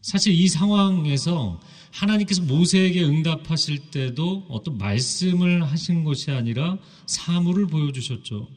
사실 0.00 0.32
이 0.32 0.48
상황에서 0.48 1.60
하나님께서 1.90 2.40
모세에게 2.40 3.04
응답하실 3.04 3.90
때도 3.90 4.46
어떤 4.48 4.78
말씀을 4.78 5.62
하신 5.62 6.04
것이 6.04 6.30
아니라 6.30 6.78
사물을 7.04 7.66
보여주셨죠. 7.66 8.48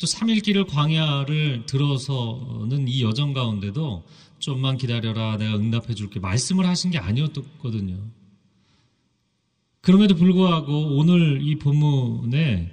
또 0.00 0.06
3일길을 0.06 0.66
광야를 0.66 1.66
들어서는 1.66 2.88
이 2.88 3.02
여정 3.02 3.34
가운데도 3.34 4.02
좀만 4.38 4.78
기다려라 4.78 5.36
내가 5.36 5.56
응답해 5.56 5.94
줄게 5.94 6.18
말씀을 6.18 6.66
하신 6.66 6.90
게 6.90 6.98
아니었거든요. 6.98 7.98
그럼에도 9.82 10.14
불구하고 10.14 10.96
오늘 10.96 11.42
이 11.42 11.56
본문에 11.56 12.70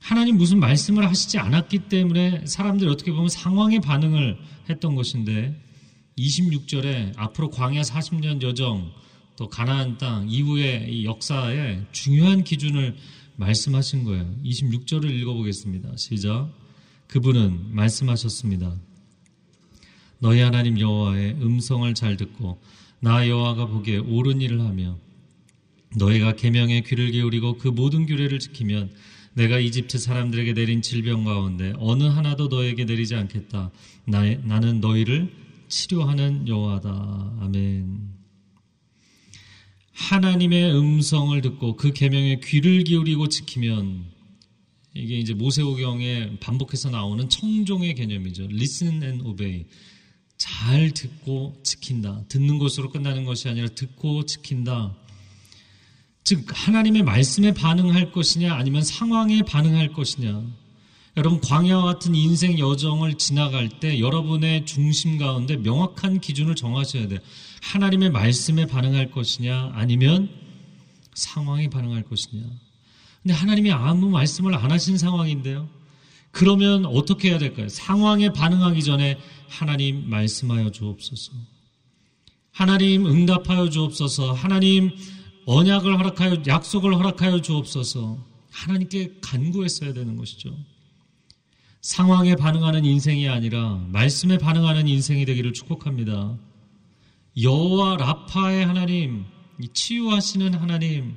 하나님 0.00 0.38
무슨 0.38 0.58
말씀을 0.58 1.08
하시지 1.08 1.38
않았기 1.38 1.88
때문에 1.88 2.46
사람들이 2.46 2.90
어떻게 2.90 3.12
보면 3.12 3.28
상황에 3.28 3.78
반응을 3.78 4.36
했던 4.68 4.96
것인데 4.96 5.54
26절에 6.18 7.12
앞으로 7.16 7.50
광야 7.50 7.82
40년 7.82 8.42
여정 8.42 8.90
또 9.36 9.48
가나안 9.48 9.98
땅 9.98 10.28
이후의 10.28 10.92
이 10.92 11.04
역사의 11.04 11.86
중요한 11.92 12.42
기준을 12.42 12.96
말씀하신 13.40 14.04
거예요. 14.04 14.36
26절을 14.44 15.10
읽어보겠습니다. 15.10 15.96
시작. 15.96 16.52
그분은 17.08 17.74
말씀하셨습니다. 17.74 18.76
너희 20.18 20.40
하나님 20.40 20.78
여호와의 20.78 21.38
음성을 21.40 21.92
잘 21.94 22.16
듣고 22.18 22.60
나 23.00 23.26
여호와가 23.26 23.66
보기에 23.66 23.96
옳은 23.98 24.42
일을 24.42 24.60
하며 24.60 24.98
너희가 25.96 26.36
계명에 26.36 26.82
귀를 26.82 27.10
기울이고 27.10 27.56
그 27.56 27.68
모든 27.68 28.04
규례를 28.06 28.38
지키면 28.38 28.92
내가 29.32 29.58
이집트 29.58 29.98
사람들에게 29.98 30.52
내린 30.52 30.82
질병 30.82 31.24
가운데 31.24 31.72
어느 31.78 32.04
하나도 32.04 32.48
너에게 32.48 32.84
내리지 32.84 33.14
않겠다. 33.14 33.70
나, 34.04 34.22
나는 34.44 34.80
너희를 34.80 35.32
치료하는 35.68 36.46
여호와다. 36.46 37.38
아멘. 37.40 38.19
하나님의 40.00 40.74
음성을 40.74 41.38
듣고 41.42 41.76
그 41.76 41.92
계명에 41.92 42.40
귀를 42.42 42.84
기울이고 42.84 43.28
지키면 43.28 44.06
이게 44.94 45.18
이제 45.18 45.34
모세오경에 45.34 46.38
반복해서 46.40 46.90
나오는 46.90 47.28
청종의 47.28 47.94
개념이죠. 47.94 48.44
Listen 48.44 49.02
and 49.02 49.24
obey. 49.24 49.66
잘 50.36 50.90
듣고 50.92 51.60
지킨다. 51.62 52.24
듣는 52.28 52.58
것으로 52.58 52.90
끝나는 52.90 53.24
것이 53.24 53.48
아니라 53.48 53.68
듣고 53.68 54.24
지킨다. 54.24 54.96
즉 56.24 56.44
하나님의 56.46 57.02
말씀에 57.02 57.52
반응할 57.52 58.10
것이냐 58.10 58.54
아니면 58.54 58.82
상황에 58.82 59.42
반응할 59.42 59.92
것이냐. 59.92 60.42
여러분 61.18 61.40
광야와 61.40 61.84
같은 61.84 62.14
인생 62.14 62.58
여정을 62.58 63.18
지나갈 63.18 63.68
때 63.68 64.00
여러분의 64.00 64.64
중심 64.64 65.18
가운데 65.18 65.56
명확한 65.56 66.20
기준을 66.20 66.54
정하셔야 66.54 67.06
돼요. 67.06 67.20
하나님의 67.60 68.10
말씀에 68.10 68.66
반응할 68.66 69.10
것이냐 69.10 69.72
아니면 69.74 70.30
상황에 71.14 71.68
반응할 71.68 72.02
것이냐. 72.04 72.42
근데 73.22 73.34
하나님이 73.34 73.70
아무 73.72 74.08
말씀을 74.08 74.54
안 74.54 74.70
하신 74.70 74.96
상황인데요. 74.96 75.68
그러면 76.30 76.86
어떻게 76.86 77.30
해야 77.30 77.38
될까요? 77.38 77.68
상황에 77.68 78.32
반응하기 78.32 78.82
전에 78.82 79.18
하나님 79.48 80.08
말씀하여 80.08 80.70
주옵소서. 80.70 81.32
하나님 82.52 83.06
응답하여 83.06 83.68
주옵소서. 83.68 84.32
하나님 84.32 84.90
언약을 85.46 85.98
허락하여 85.98 86.42
약속을 86.46 86.94
허락하여 86.94 87.42
주옵소서. 87.42 88.24
하나님께 88.50 89.18
간구했어야 89.20 89.92
되는 89.92 90.16
것이죠. 90.16 90.56
상황에 91.80 92.36
반응하는 92.36 92.84
인생이 92.84 93.28
아니라 93.28 93.82
말씀에 93.88 94.38
반응하는 94.38 94.86
인생이 94.86 95.24
되기를 95.24 95.52
축복합니다. 95.52 96.36
여호와 97.36 97.96
라파의 97.96 98.66
하나님, 98.66 99.24
치유하시는 99.72 100.54
하나님. 100.54 101.16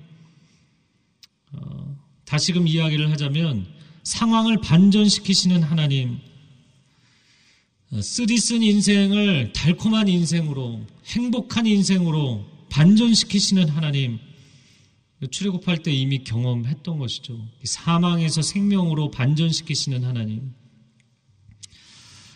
어, 1.53 1.97
다시금 2.25 2.67
이야기를 2.67 3.11
하자면 3.11 3.67
상황을 4.03 4.57
반전시키시는 4.61 5.63
하나님. 5.63 6.19
어, 7.91 8.01
쓰디쓴 8.01 8.63
인생을 8.63 9.53
달콤한 9.53 10.07
인생으로 10.07 10.85
행복한 11.05 11.65
인생으로 11.65 12.45
반전시키시는 12.69 13.69
하나님. 13.69 14.19
출애굽할 15.31 15.83
때 15.83 15.91
이미 15.91 16.23
경험했던 16.23 16.99
것이죠. 16.99 17.47
사망에서 17.63 18.41
생명으로 18.41 19.09
반전시키시는 19.11 20.03
하나님. 20.03 20.53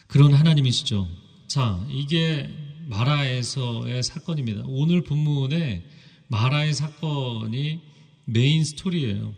그런 0.07 0.33
하나님이시죠. 0.33 1.09
자, 1.47 1.85
이게 1.89 2.49
마라에서의 2.87 4.01
사건입니다. 4.03 4.63
오늘 4.65 5.03
본문에 5.03 5.83
마라의 6.27 6.73
사건이 6.73 7.79
메인 8.25 8.63
스토리예요. 8.63 9.33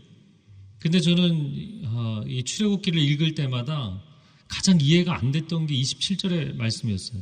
근데 0.79 0.99
저는 0.99 1.81
어, 1.85 2.23
이 2.27 2.43
출애굽기를 2.43 2.99
읽을 2.99 3.35
때마다 3.35 4.01
가장 4.47 4.79
이해가 4.81 5.17
안 5.17 5.31
됐던 5.31 5.67
게 5.67 5.75
27절의 5.75 6.55
말씀이었어요. 6.55 7.21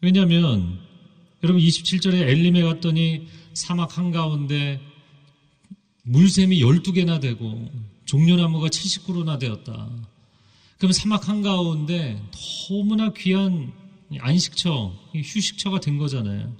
왜냐하면 0.00 0.80
여러분 1.42 1.62
27절에 1.62 2.14
엘림에 2.14 2.62
갔더니 2.62 3.26
사막 3.52 3.98
한가운데 3.98 4.80
물샘이 6.04 6.60
12개나 6.60 7.20
되고 7.20 7.70
종려나무가 8.04 8.68
70그루나 8.68 9.38
되었다. 9.38 9.90
그럼 10.78 10.92
사막 10.92 11.28
한가운데 11.28 12.20
너무나 12.68 13.12
귀한 13.12 13.72
안식처, 14.20 14.94
휴식처가 15.14 15.80
된 15.80 15.98
거잖아요. 15.98 16.56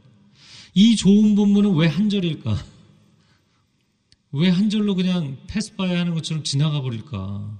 이 0.74 0.96
좋은 0.96 1.34
본문은 1.34 1.74
왜 1.74 1.86
한 1.88 2.08
절일까? 2.08 2.56
왜 4.32 4.50
한 4.50 4.68
절로 4.70 4.94
그냥 4.94 5.36
패스바이 5.46 5.94
하는 5.94 6.14
것처럼 6.14 6.42
지나가 6.42 6.80
버릴까? 6.80 7.58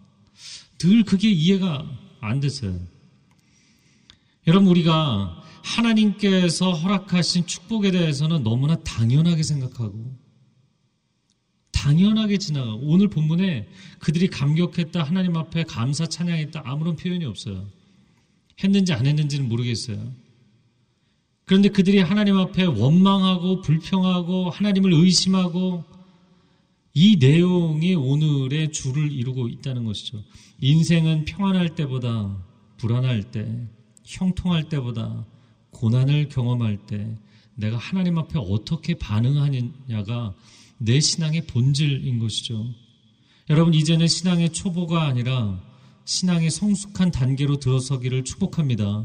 늘 0.78 1.04
그게 1.04 1.30
이해가 1.30 1.86
안 2.20 2.40
됐어요. 2.40 2.78
여러분, 4.46 4.68
우리가 4.68 5.42
하나님께서 5.62 6.72
허락하신 6.72 7.46
축복에 7.46 7.90
대해서는 7.90 8.42
너무나 8.42 8.76
당연하게 8.76 9.42
생각하고, 9.42 10.14
당연하게 11.72 12.38
지나가고, 12.38 12.80
오늘 12.82 13.08
본문에 13.08 13.68
그들이 14.00 14.28
감격했다, 14.28 15.02
하나님 15.02 15.36
앞에 15.36 15.64
감사 15.64 16.06
찬양했다, 16.06 16.62
아무런 16.64 16.96
표현이 16.96 17.24
없어요. 17.24 17.66
했는지 18.62 18.92
안 18.92 19.06
했는지는 19.06 19.48
모르겠어요. 19.48 20.12
그런데 21.44 21.68
그들이 21.68 21.98
하나님 21.98 22.38
앞에 22.38 22.64
원망하고 22.64 23.60
불평하고 23.60 24.50
하나님을 24.50 24.92
의심하고 24.92 25.84
이 26.94 27.16
내용이 27.16 27.94
오늘의 27.94 28.72
줄을 28.72 29.10
이루고 29.12 29.48
있다는 29.48 29.84
것이죠. 29.84 30.22
인생은 30.60 31.24
평안할 31.24 31.74
때보다 31.74 32.44
불안할 32.78 33.24
때, 33.32 33.46
형통할 34.04 34.68
때보다 34.68 35.26
고난을 35.70 36.28
경험할 36.28 36.86
때 36.86 37.16
내가 37.56 37.76
하나님 37.76 38.18
앞에 38.18 38.38
어떻게 38.38 38.94
반응하느냐가 38.94 40.34
내 40.78 41.00
신앙의 41.00 41.46
본질인 41.46 42.18
것이죠. 42.20 42.64
여러분, 43.50 43.74
이제는 43.74 44.06
신앙의 44.06 44.52
초보가 44.52 45.02
아니라 45.02 45.60
신앙의 46.04 46.50
성숙한 46.50 47.10
단계로 47.10 47.58
들어서기를 47.58 48.24
축복합니다. 48.24 49.04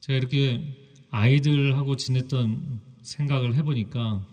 제가 0.00 0.16
이렇게 0.18 0.62
아이들하고 1.10 1.96
지냈던 1.96 2.80
생각을 3.02 3.54
해보니까 3.56 4.26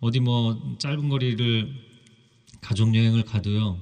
어디 0.00 0.20
뭐 0.20 0.76
짧은 0.78 1.08
거리를 1.08 1.72
가족여행을 2.60 3.24
가도요. 3.24 3.80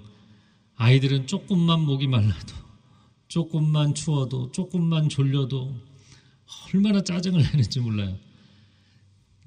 아이들은 0.77 1.27
조금만 1.27 1.81
목이 1.81 2.09
말라도, 2.09 2.55
조금만 3.29 3.95
추워도, 3.95 4.53
조금만 4.53 5.09
졸려도 5.09 5.75
얼마나 6.75 7.03
짜증을 7.03 7.43
내는지 7.43 7.81
몰라요. 7.81 8.17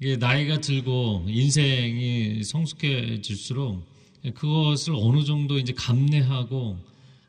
이게 0.00 0.16
나이가 0.16 0.60
들고 0.60 1.26
인생이 1.28 2.42
성숙해질수록 2.42 3.86
그것을 4.34 4.94
어느 4.96 5.24
정도 5.24 5.58
이제 5.58 5.72
감내하고 5.72 6.78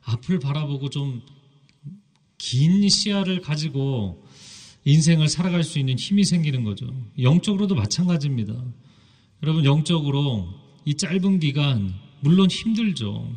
앞을 0.08 0.38
바라보고 0.40 0.90
좀 0.90 1.22
긴 2.38 2.88
시야를 2.88 3.42
가지고 3.42 4.24
인생을 4.84 5.28
살아갈 5.28 5.64
수 5.64 5.78
있는 5.78 5.98
힘이 5.98 6.24
생기는 6.24 6.64
거죠. 6.64 6.86
영적으로도 7.20 7.74
마찬가지입니다. 7.74 8.54
여러분, 9.42 9.64
영적으로 9.64 10.48
이 10.84 10.94
짧은 10.94 11.40
기간, 11.40 11.94
물론 12.20 12.48
힘들죠. 12.50 13.30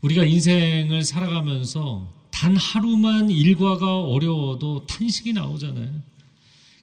우리가 0.00 0.24
인생을 0.24 1.04
살아가면서 1.04 2.12
단 2.30 2.56
하루만 2.56 3.30
일과가 3.30 4.04
어려워도 4.04 4.86
탄식이 4.86 5.32
나오잖아요. 5.34 6.02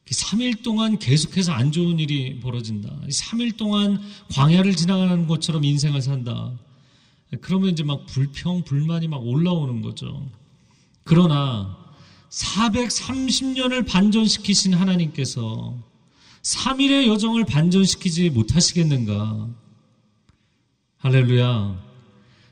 3일 0.05 0.63
동안 0.63 0.99
계속해서 0.99 1.51
안 1.51 1.71
좋은 1.71 1.99
일이 1.99 2.39
벌어진다. 2.39 2.89
3일 3.09 3.57
동안 3.57 3.99
광야를 4.31 4.75
지나가는 4.75 5.25
것처럼 5.27 5.63
인생을 5.63 6.01
산다. 6.01 6.53
그러면 7.41 7.69
이제 7.69 7.83
막 7.83 8.05
불평, 8.05 8.63
불만이 8.63 9.07
막 9.07 9.25
올라오는 9.25 9.81
거죠. 9.81 10.29
그러나 11.03 11.77
430년을 12.29 13.87
반전시키신 13.87 14.73
하나님께서 14.73 15.77
3일의 16.41 17.07
여정을 17.07 17.45
반전시키지 17.45 18.29
못하시겠는가? 18.29 19.49
할렐루야. 20.97 21.83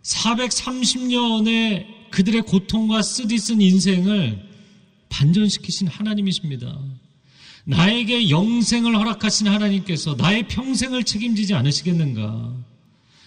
430년의 0.04 2.12
그들의 2.12 2.44
고통과 2.44 3.02
쓰디쓴 3.02 3.62
인생을 3.62 4.50
반전시키신 5.10 5.88
하나님이십니다. 5.88 6.80
나에게 7.66 8.30
영생을 8.30 8.98
허락하신 8.98 9.48
하나님께서 9.48 10.16
나의 10.16 10.48
평생을 10.48 11.04
책임지지 11.04 11.54
않으시겠는가? 11.54 12.54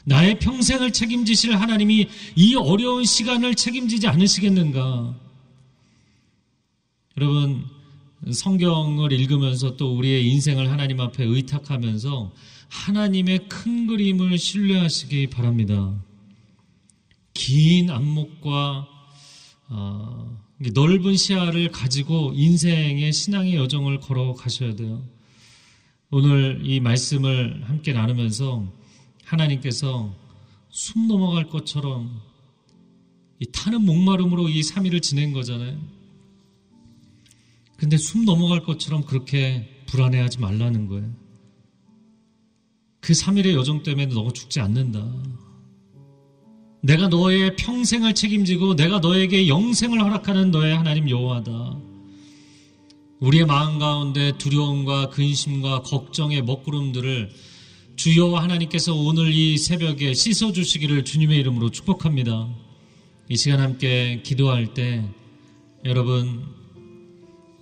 나의 0.09 0.38
평생을 0.38 0.92
책임지실 0.92 1.57
하나님이 1.57 2.09
이 2.37 2.55
어려운 2.55 3.05
시간을 3.05 3.57
책임지지 3.57 4.07
않으시겠는가? 4.07 5.19
여러분, 7.19 7.64
성경을 8.33 9.11
읽으면서 9.11 9.77
또 9.77 9.97
우리의 9.97 10.29
인생을 10.31 10.71
하나님 10.71 11.01
앞에 11.01 11.25
의탁하면서 11.25 12.33
하나님의 12.69 13.49
큰 13.49 13.88
그림을 13.88 14.38
신뢰하시기 14.38 15.27
바랍니다. 15.29 15.92
긴 17.35 17.90
안목과 17.90 18.87
어, 19.69 20.38
넓은 20.73 21.16
시야를 21.16 21.73
가지고 21.73 22.33
인생의 22.33 23.12
신앙의 23.12 23.57
여정을 23.57 23.99
걸어 23.99 24.35
가셔야 24.35 24.77
돼요. 24.77 25.03
오늘 26.11 26.61
이 26.64 26.79
말씀을 26.79 27.64
함께 27.64 27.92
나누면서 27.92 28.75
하나님께서 29.26 30.14
숨 30.70 31.08
넘어갈 31.08 31.48
것처럼 31.48 32.20
이 33.40 33.46
타는 33.52 33.84
목마름으로 33.84 34.48
이 34.48 34.60
3일을 34.60 35.02
지낸 35.02 35.32
거잖아요. 35.32 35.78
근데 37.76 37.98
숨 37.98 38.24
넘어갈 38.24 38.62
것처럼 38.62 39.04
그렇게 39.04 39.84
불안해하지 39.86 40.38
말라는 40.38 40.86
거예요. 40.88 41.12
그 43.00 43.12
3일의 43.12 43.52
여정 43.54 43.82
때문에 43.82 44.06
너가 44.06 44.32
죽지 44.32 44.60
않는다. 44.60 45.04
내가 46.82 47.08
너의 47.08 47.56
평생을 47.56 48.14
책임지고 48.14 48.76
내가 48.76 49.00
너에게 49.00 49.48
영생을 49.48 50.02
허락하는 50.02 50.50
너의 50.50 50.76
하나님 50.76 51.10
여호와다. 51.10 51.78
우리의 53.20 53.46
마음 53.46 53.78
가운데 53.78 54.36
두려움과 54.38 55.10
근심과 55.10 55.82
걱정의 55.82 56.42
먹구름들을 56.42 57.30
주여 57.96 58.35
하나님께서 58.35 58.94
오늘 58.94 59.32
이 59.32 59.56
새벽에 59.56 60.12
씻어 60.12 60.52
주시기를 60.52 61.06
주님의 61.06 61.38
이름으로 61.38 61.70
축복합니다. 61.70 62.46
이 63.30 63.37
시간 63.38 63.61
함께 63.61 64.20
기도할 64.22 64.74
때 64.74 65.02
여러분 65.87 66.44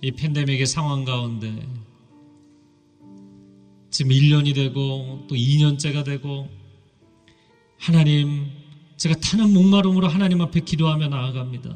이 0.01 0.11
팬데믹의 0.11 0.65
상황 0.65 1.05
가운데 1.05 1.65
지금 3.89 4.11
1년이 4.11 4.53
되고 4.53 5.25
또 5.29 5.35
2년째가 5.35 6.03
되고 6.03 6.49
하나님 7.77 8.51
제가 8.97 9.15
타는 9.15 9.53
목마름으로 9.53 10.09
하나님 10.09 10.41
앞에 10.41 10.59
기도하며 10.59 11.07
나아갑니다. 11.07 11.73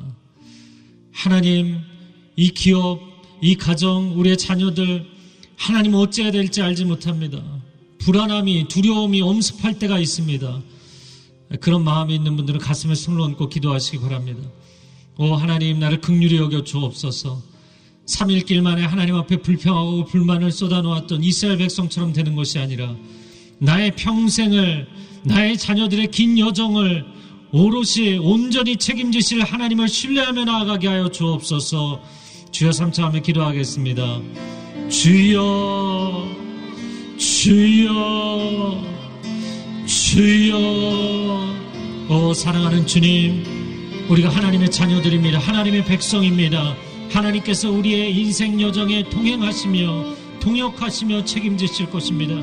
하나님 1.13 1.79
이 2.35 2.49
기업 2.49 2.99
이 3.41 3.55
가정 3.55 4.19
우리의 4.19 4.37
자녀들 4.37 5.07
하나님 5.55 5.93
어찌해야 5.93 6.31
될지 6.31 6.61
알지 6.61 6.83
못합니다. 6.83 7.58
불안함이 7.99 8.67
두려움이 8.67 9.21
엄습할 9.21 9.79
때가 9.79 9.99
있습니다. 9.99 10.61
그런 11.59 11.83
마음이 11.83 12.13
있는 12.15 12.35
분들은 12.35 12.59
가슴에 12.59 12.95
손을 12.95 13.21
얹고 13.21 13.49
기도하시기 13.49 13.99
바랍니다. 13.99 14.41
오 15.17 15.33
하나님 15.33 15.79
나를 15.79 16.01
극률히 16.01 16.37
여겨 16.37 16.63
주옵소서. 16.63 17.41
3일길 18.05 18.61
만에 18.61 18.83
하나님 18.83 19.15
앞에 19.15 19.41
불평하고 19.41 20.05
불만을 20.05 20.51
쏟아놓았던 20.51 21.23
이스라엘 21.23 21.57
백성처럼 21.57 22.13
되는 22.13 22.35
것이 22.35 22.57
아니라 22.57 22.95
나의 23.59 23.95
평생을 23.95 24.87
나의 25.23 25.57
자녀들의 25.57 26.09
긴 26.11 26.39
여정을 26.39 27.05
오롯이 27.51 28.17
온전히 28.19 28.77
책임지실 28.77 29.43
하나님을 29.43 29.87
신뢰하며 29.87 30.45
나아가게 30.45 30.87
하여 30.87 31.09
주옵소서 31.09 32.01
주여 32.51 32.71
삼차하며 32.71 33.21
기도하겠습니다. 33.21 34.21
주여 34.89 36.38
주여 37.19 38.81
주여 39.85 40.57
오 42.07 42.33
사랑하는 42.33 42.87
주님 42.87 43.43
우리가 44.07 44.29
하나님의 44.29 44.71
자녀들입니다. 44.71 45.37
하나님의 45.37 45.83
백성입니다. 45.83 46.77
하나님께서 47.11 47.69
우리의 47.71 48.15
인생 48.15 48.61
여정에 48.61 49.09
동행하시며 49.09 50.15
동역하시며 50.39 51.25
책임지실 51.25 51.89
것입니다. 51.89 52.35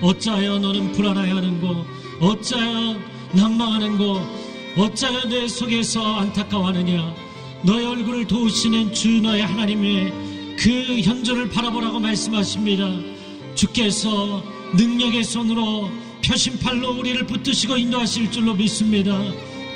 어찌하여 0.00 0.60
너는 0.60 0.92
불안해하는고 0.92 1.84
어찌하여 2.20 2.96
낭망하는고 3.32 4.20
어찌하여 4.76 5.28
내 5.28 5.48
속에서 5.48 6.00
안타까워하느냐 6.00 7.12
너의 7.62 7.86
얼굴을 7.86 8.28
도우시는 8.28 8.94
주 8.94 9.20
너의 9.20 9.42
하나님의 9.42 10.12
그 10.58 11.00
현존을 11.00 11.48
바라보라고 11.50 11.98
말씀하십니다. 11.98 13.11
주께서 13.54 14.42
능력의 14.74 15.24
손으로 15.24 15.90
표심팔로 16.24 16.98
우리를 16.98 17.26
붙드시고 17.26 17.76
인도하실 17.76 18.30
줄로 18.30 18.54
믿습니다. 18.54 19.18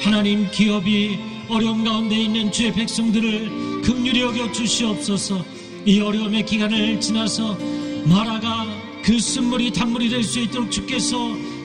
하나님 0.01 0.51
기업이 0.51 1.19
어려움 1.49 1.85
가운데 1.85 2.17
있는 2.23 2.51
주의 2.53 2.73
백성들을 2.73 3.83
극률히 3.83 4.21
여겨 4.21 4.53
주시옵소서 4.53 5.45
이 5.85 6.01
어려움의 6.01 6.45
기간을 6.45 7.01
지나서 7.01 7.57
마라가 8.05 8.67
그 9.03 9.19
쓴물이 9.19 9.73
단물이 9.73 10.09
될 10.09 10.25
수 10.25 10.41
있도록 10.41 10.71
주께서 10.71 11.17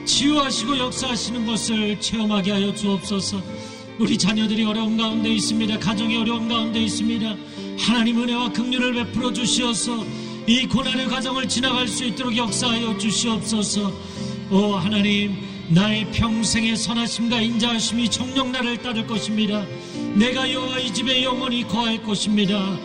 치유하시고 0.04 0.78
역사하시는 0.78 1.46
것을 1.46 2.00
체험하게 2.00 2.52
하여 2.52 2.74
주옵소서 2.74 3.40
우리 3.98 4.16
자녀들이 4.16 4.64
어려움 4.64 4.96
가운데 4.96 5.28
있습니다. 5.30 5.78
가정이 5.78 6.16
어려움 6.16 6.48
가운데 6.48 6.80
있습니다. 6.80 7.36
하나님 7.78 8.22
은혜와 8.22 8.52
긍휼을 8.52 8.94
베풀어 8.94 9.32
주시어서 9.32 10.04
이 10.46 10.66
고난의 10.66 11.06
과정을 11.06 11.48
지나갈 11.48 11.86
수 11.86 12.04
있도록 12.04 12.36
역사하여 12.36 12.98
주시옵소서. 12.98 13.92
오 14.50 14.74
하나님 14.74 15.36
나의 15.68 16.10
평생의 16.10 16.76
선하심과 16.76 17.40
인자하심이 17.40 18.10
정령 18.10 18.50
나를 18.50 18.76
따를 18.78 19.06
것입니다. 19.06 19.64
내가 20.14 20.52
여호와 20.52 20.80
이 20.80 20.92
집에 20.92 21.22
영원히 21.22 21.66
거할 21.66 22.02
것입니다. 22.02 22.76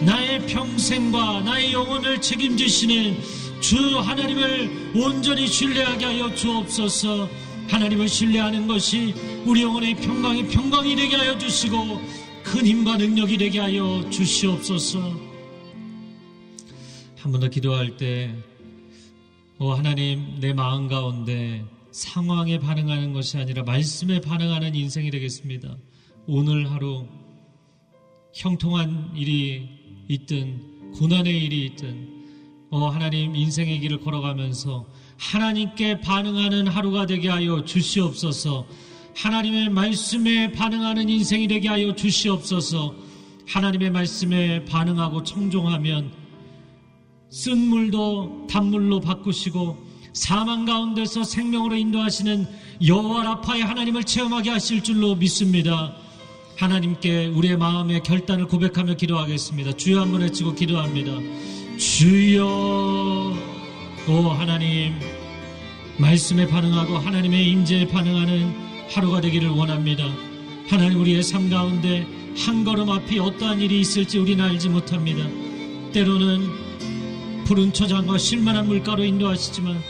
나의 0.00 0.46
평생과 0.46 1.40
나의 1.40 1.72
영혼을 1.72 2.20
책임지시는 2.20 3.18
주 3.60 3.98
하나님을 3.98 4.92
온전히 4.94 5.46
신뢰하게 5.46 6.04
하여 6.04 6.34
주옵소서. 6.34 7.28
하나님을 7.68 8.08
신뢰하는 8.08 8.66
것이 8.66 9.14
우리 9.46 9.62
영혼의 9.62 9.96
평강이 9.96 10.48
평강이 10.48 10.94
되게 10.94 11.16
하여 11.16 11.36
주시고 11.38 12.02
큰 12.44 12.66
힘과 12.66 12.98
능력이 12.98 13.38
되게 13.38 13.58
하여 13.58 14.04
주시옵소서. 14.10 15.25
한 17.26 17.32
번 17.32 17.40
더 17.40 17.48
기도할 17.48 17.96
때, 17.96 18.32
오 19.58 19.72
하나님 19.72 20.38
내 20.38 20.52
마음 20.52 20.86
가운데 20.86 21.64
상황에 21.90 22.60
반응하는 22.60 23.12
것이 23.14 23.36
아니라 23.36 23.64
말씀에 23.64 24.20
반응하는 24.20 24.76
인생이 24.76 25.10
되겠습니다. 25.10 25.76
오늘 26.28 26.70
하루 26.70 27.04
형통한 28.32 29.10
일이 29.16 29.68
있든 30.06 30.92
고난의 30.92 31.44
일이 31.44 31.66
있든 31.66 32.08
어 32.70 32.86
하나님 32.90 33.34
인생의 33.34 33.80
길을 33.80 34.02
걸어가면서 34.02 34.86
하나님께 35.18 36.02
반응하는 36.02 36.68
하루가 36.68 37.06
되게 37.06 37.28
하여 37.28 37.64
주시옵소서. 37.64 38.68
하나님의 39.16 39.70
말씀에 39.70 40.52
반응하는 40.52 41.08
인생이 41.08 41.48
되게 41.48 41.66
하여 41.66 41.92
주시옵소서. 41.92 42.94
하나님의 43.48 43.90
말씀에 43.90 44.64
반응하고 44.66 45.24
청종하면 45.24 46.25
쓴 47.30 47.58
물도 47.58 48.46
단물로 48.48 49.00
바꾸시고 49.00 49.84
사망 50.12 50.64
가운데서 50.64 51.24
생명으로 51.24 51.76
인도하시는 51.76 52.46
여호와 52.86 53.24
라파의 53.24 53.62
하나님을 53.62 54.04
체험하게 54.04 54.50
하실 54.50 54.82
줄로 54.82 55.14
믿습니다. 55.14 55.94
하나님께 56.56 57.26
우리의 57.26 57.58
마음의 57.58 58.02
결단을 58.02 58.46
고백하며 58.46 58.94
기도하겠습니다. 58.94 59.72
주여 59.72 60.00
한번 60.00 60.22
외치고 60.22 60.54
기도합니다. 60.54 61.12
주여 61.78 62.46
오 64.08 64.12
하나님 64.30 64.94
말씀에 65.98 66.46
반응하고 66.46 66.96
하나님의 66.96 67.50
임재에 67.50 67.88
반응하는 67.88 68.54
하루가 68.88 69.20
되기를 69.20 69.50
원합니다. 69.50 70.04
하나님 70.68 71.00
우리의 71.00 71.22
삶 71.22 71.50
가운데 71.50 72.06
한 72.38 72.64
걸음 72.64 72.88
앞이 72.88 73.18
어떠한 73.18 73.60
일이 73.60 73.80
있을지 73.80 74.18
우리는 74.18 74.42
알지 74.42 74.70
못합니다. 74.70 75.26
때로는 75.92 76.65
푸른 77.46 77.72
초장과 77.72 78.18
실만한 78.18 78.66
물가로 78.66 79.04
인도하시지만 79.04 79.80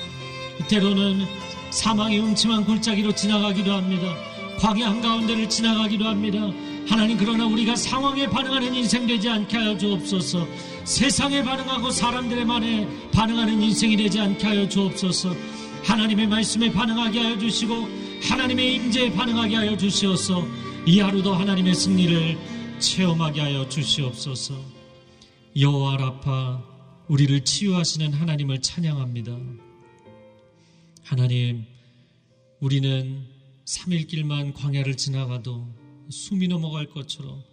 때로는 0.69 1.25
사망의 1.71 2.21
음침한 2.21 2.67
골짜기로 2.67 3.15
지나가기도 3.15 3.73
합니다. 3.73 4.15
광야 4.59 4.91
한가운데를 4.91 5.49
지나가기도 5.49 6.05
합니다. 6.05 6.51
하나님 6.87 7.17
그러나 7.17 7.47
우리가 7.47 7.75
상황에 7.75 8.27
반응하는 8.27 8.75
인생 8.75 9.07
되지 9.07 9.31
않게 9.31 9.57
하여 9.57 9.77
주옵소서. 9.79 10.47
세상에 10.85 11.43
반응하고 11.43 11.91
사람들의 11.91 12.45
말에 12.45 12.87
반응하는 13.13 13.63
인생이 13.63 13.97
되지 13.97 14.21
않게 14.21 14.47
하여 14.47 14.69
주옵소서. 14.69 15.35
하나님의 15.83 16.27
말씀에 16.27 16.71
반응하게 16.71 17.21
하여 17.21 17.39
주시고 17.39 17.89
하나님의 18.23 18.75
임재에 18.75 19.13
반응하게 19.13 19.57
하여 19.57 19.77
주시옵소서. 19.79 20.47
이 20.85 21.01
하루도 21.01 21.33
하나님의 21.33 21.75
승리를 21.75 22.39
체험하게 22.81 23.41
하여 23.41 23.69
주시옵소서. 23.69 24.55
여호와 25.59 25.97
라파 25.97 26.76
우리를 27.09 27.45
치유하시는 27.45 28.13
하나님을 28.13 28.63
찬양합니다. 28.63 29.39
하나님 31.05 31.65
우리는 32.59 33.25
3일 33.65 34.09
길만 34.09 34.53
광야를 34.53 34.97
지나가도 34.97 35.73
숨이 36.11 36.49
넘어갈 36.49 36.87
것처럼 36.87 37.45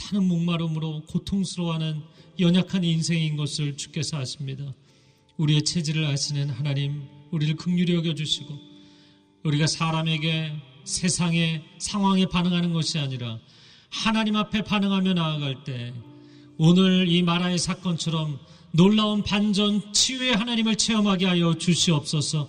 타는 0.00 0.26
목마름으로 0.26 1.02
고통스러워하는 1.06 2.02
연약한 2.40 2.82
인생인 2.82 3.36
것을 3.36 3.76
주께서 3.76 4.16
아십니다. 4.16 4.74
우리의 5.36 5.62
체질을 5.62 6.04
아시는 6.04 6.50
하나님, 6.50 7.02
우리를 7.30 7.54
극률히 7.54 7.94
여겨주시고, 7.94 8.52
우리가 9.44 9.68
사람에게 9.68 10.52
세상의 10.84 11.62
상황에 11.78 12.26
반응하는 12.26 12.72
것이 12.72 12.98
아니라 12.98 13.38
하나님 13.90 14.34
앞에 14.34 14.62
반응하며 14.62 15.14
나아갈 15.14 15.62
때 15.62 15.92
오늘 16.56 17.06
이 17.08 17.22
마라의 17.22 17.58
사건처럼 17.58 18.40
놀라운 18.78 19.24
반전 19.24 19.92
치유의 19.92 20.36
하나님을 20.36 20.76
체험하게 20.76 21.26
하여 21.26 21.58
주시옵소서. 21.58 22.48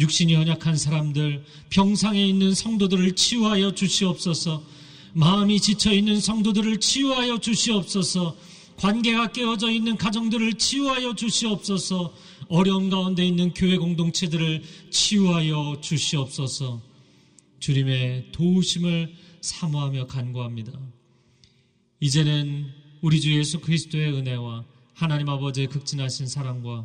육신이 0.00 0.32
연약한 0.32 0.78
사람들, 0.78 1.44
병상에 1.68 2.26
있는 2.26 2.54
성도들을 2.54 3.14
치유하여 3.14 3.74
주시옵소서. 3.74 4.64
마음이 5.12 5.60
지쳐 5.60 5.92
있는 5.92 6.20
성도들을 6.20 6.80
치유하여 6.80 7.40
주시옵소서. 7.40 8.34
관계가 8.76 9.32
깨어져 9.32 9.70
있는 9.70 9.98
가정들을 9.98 10.54
치유하여 10.54 11.14
주시옵소서. 11.14 12.14
어려운 12.48 12.88
가운데 12.88 13.26
있는 13.26 13.52
교회 13.52 13.76
공동체들을 13.76 14.62
치유하여 14.88 15.82
주시옵소서. 15.82 16.80
주님의 17.60 18.28
도우심을 18.32 19.14
사모하며 19.42 20.06
간구합니다. 20.06 20.72
이제는 22.00 22.72
우리 23.02 23.20
주 23.20 23.36
예수 23.36 23.60
그리스도의 23.60 24.14
은혜와 24.14 24.77
하나님 24.98 25.28
아버지의 25.28 25.68
극진하신 25.68 26.26
사랑과 26.26 26.84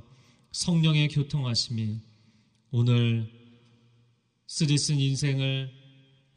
성령의 0.52 1.08
교통하심이 1.08 1.98
오늘 2.70 3.28
쓰디쓴 4.46 5.00
인생을 5.00 5.72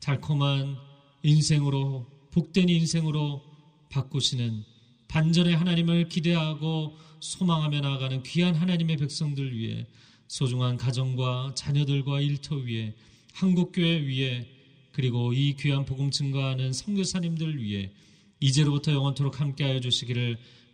달콤한 0.00 0.74
인생으로 1.22 2.06
복된 2.32 2.70
인생으로 2.70 3.42
바꾸시는 3.90 4.64
반전의 5.08 5.54
하나님을 5.54 6.08
기대하고 6.08 6.96
소망하며 7.20 7.82
나아가는 7.82 8.22
귀한 8.22 8.54
하나님의 8.54 8.96
백성들 8.96 9.54
위해 9.54 9.86
소중한 10.28 10.78
가정과 10.78 11.52
자녀들과 11.56 12.22
일터 12.22 12.56
위에 12.56 12.94
한국교회 13.34 14.00
위에 14.00 14.48
그리고 14.92 15.34
이 15.34 15.54
귀한 15.56 15.84
복음 15.84 16.10
증거하는 16.10 16.72
선교사님들 16.72 17.62
위해 17.62 17.92
이제로부터 18.40 18.92
영원토록 18.92 19.42
함께하여 19.42 19.80
주시기를 19.80 20.38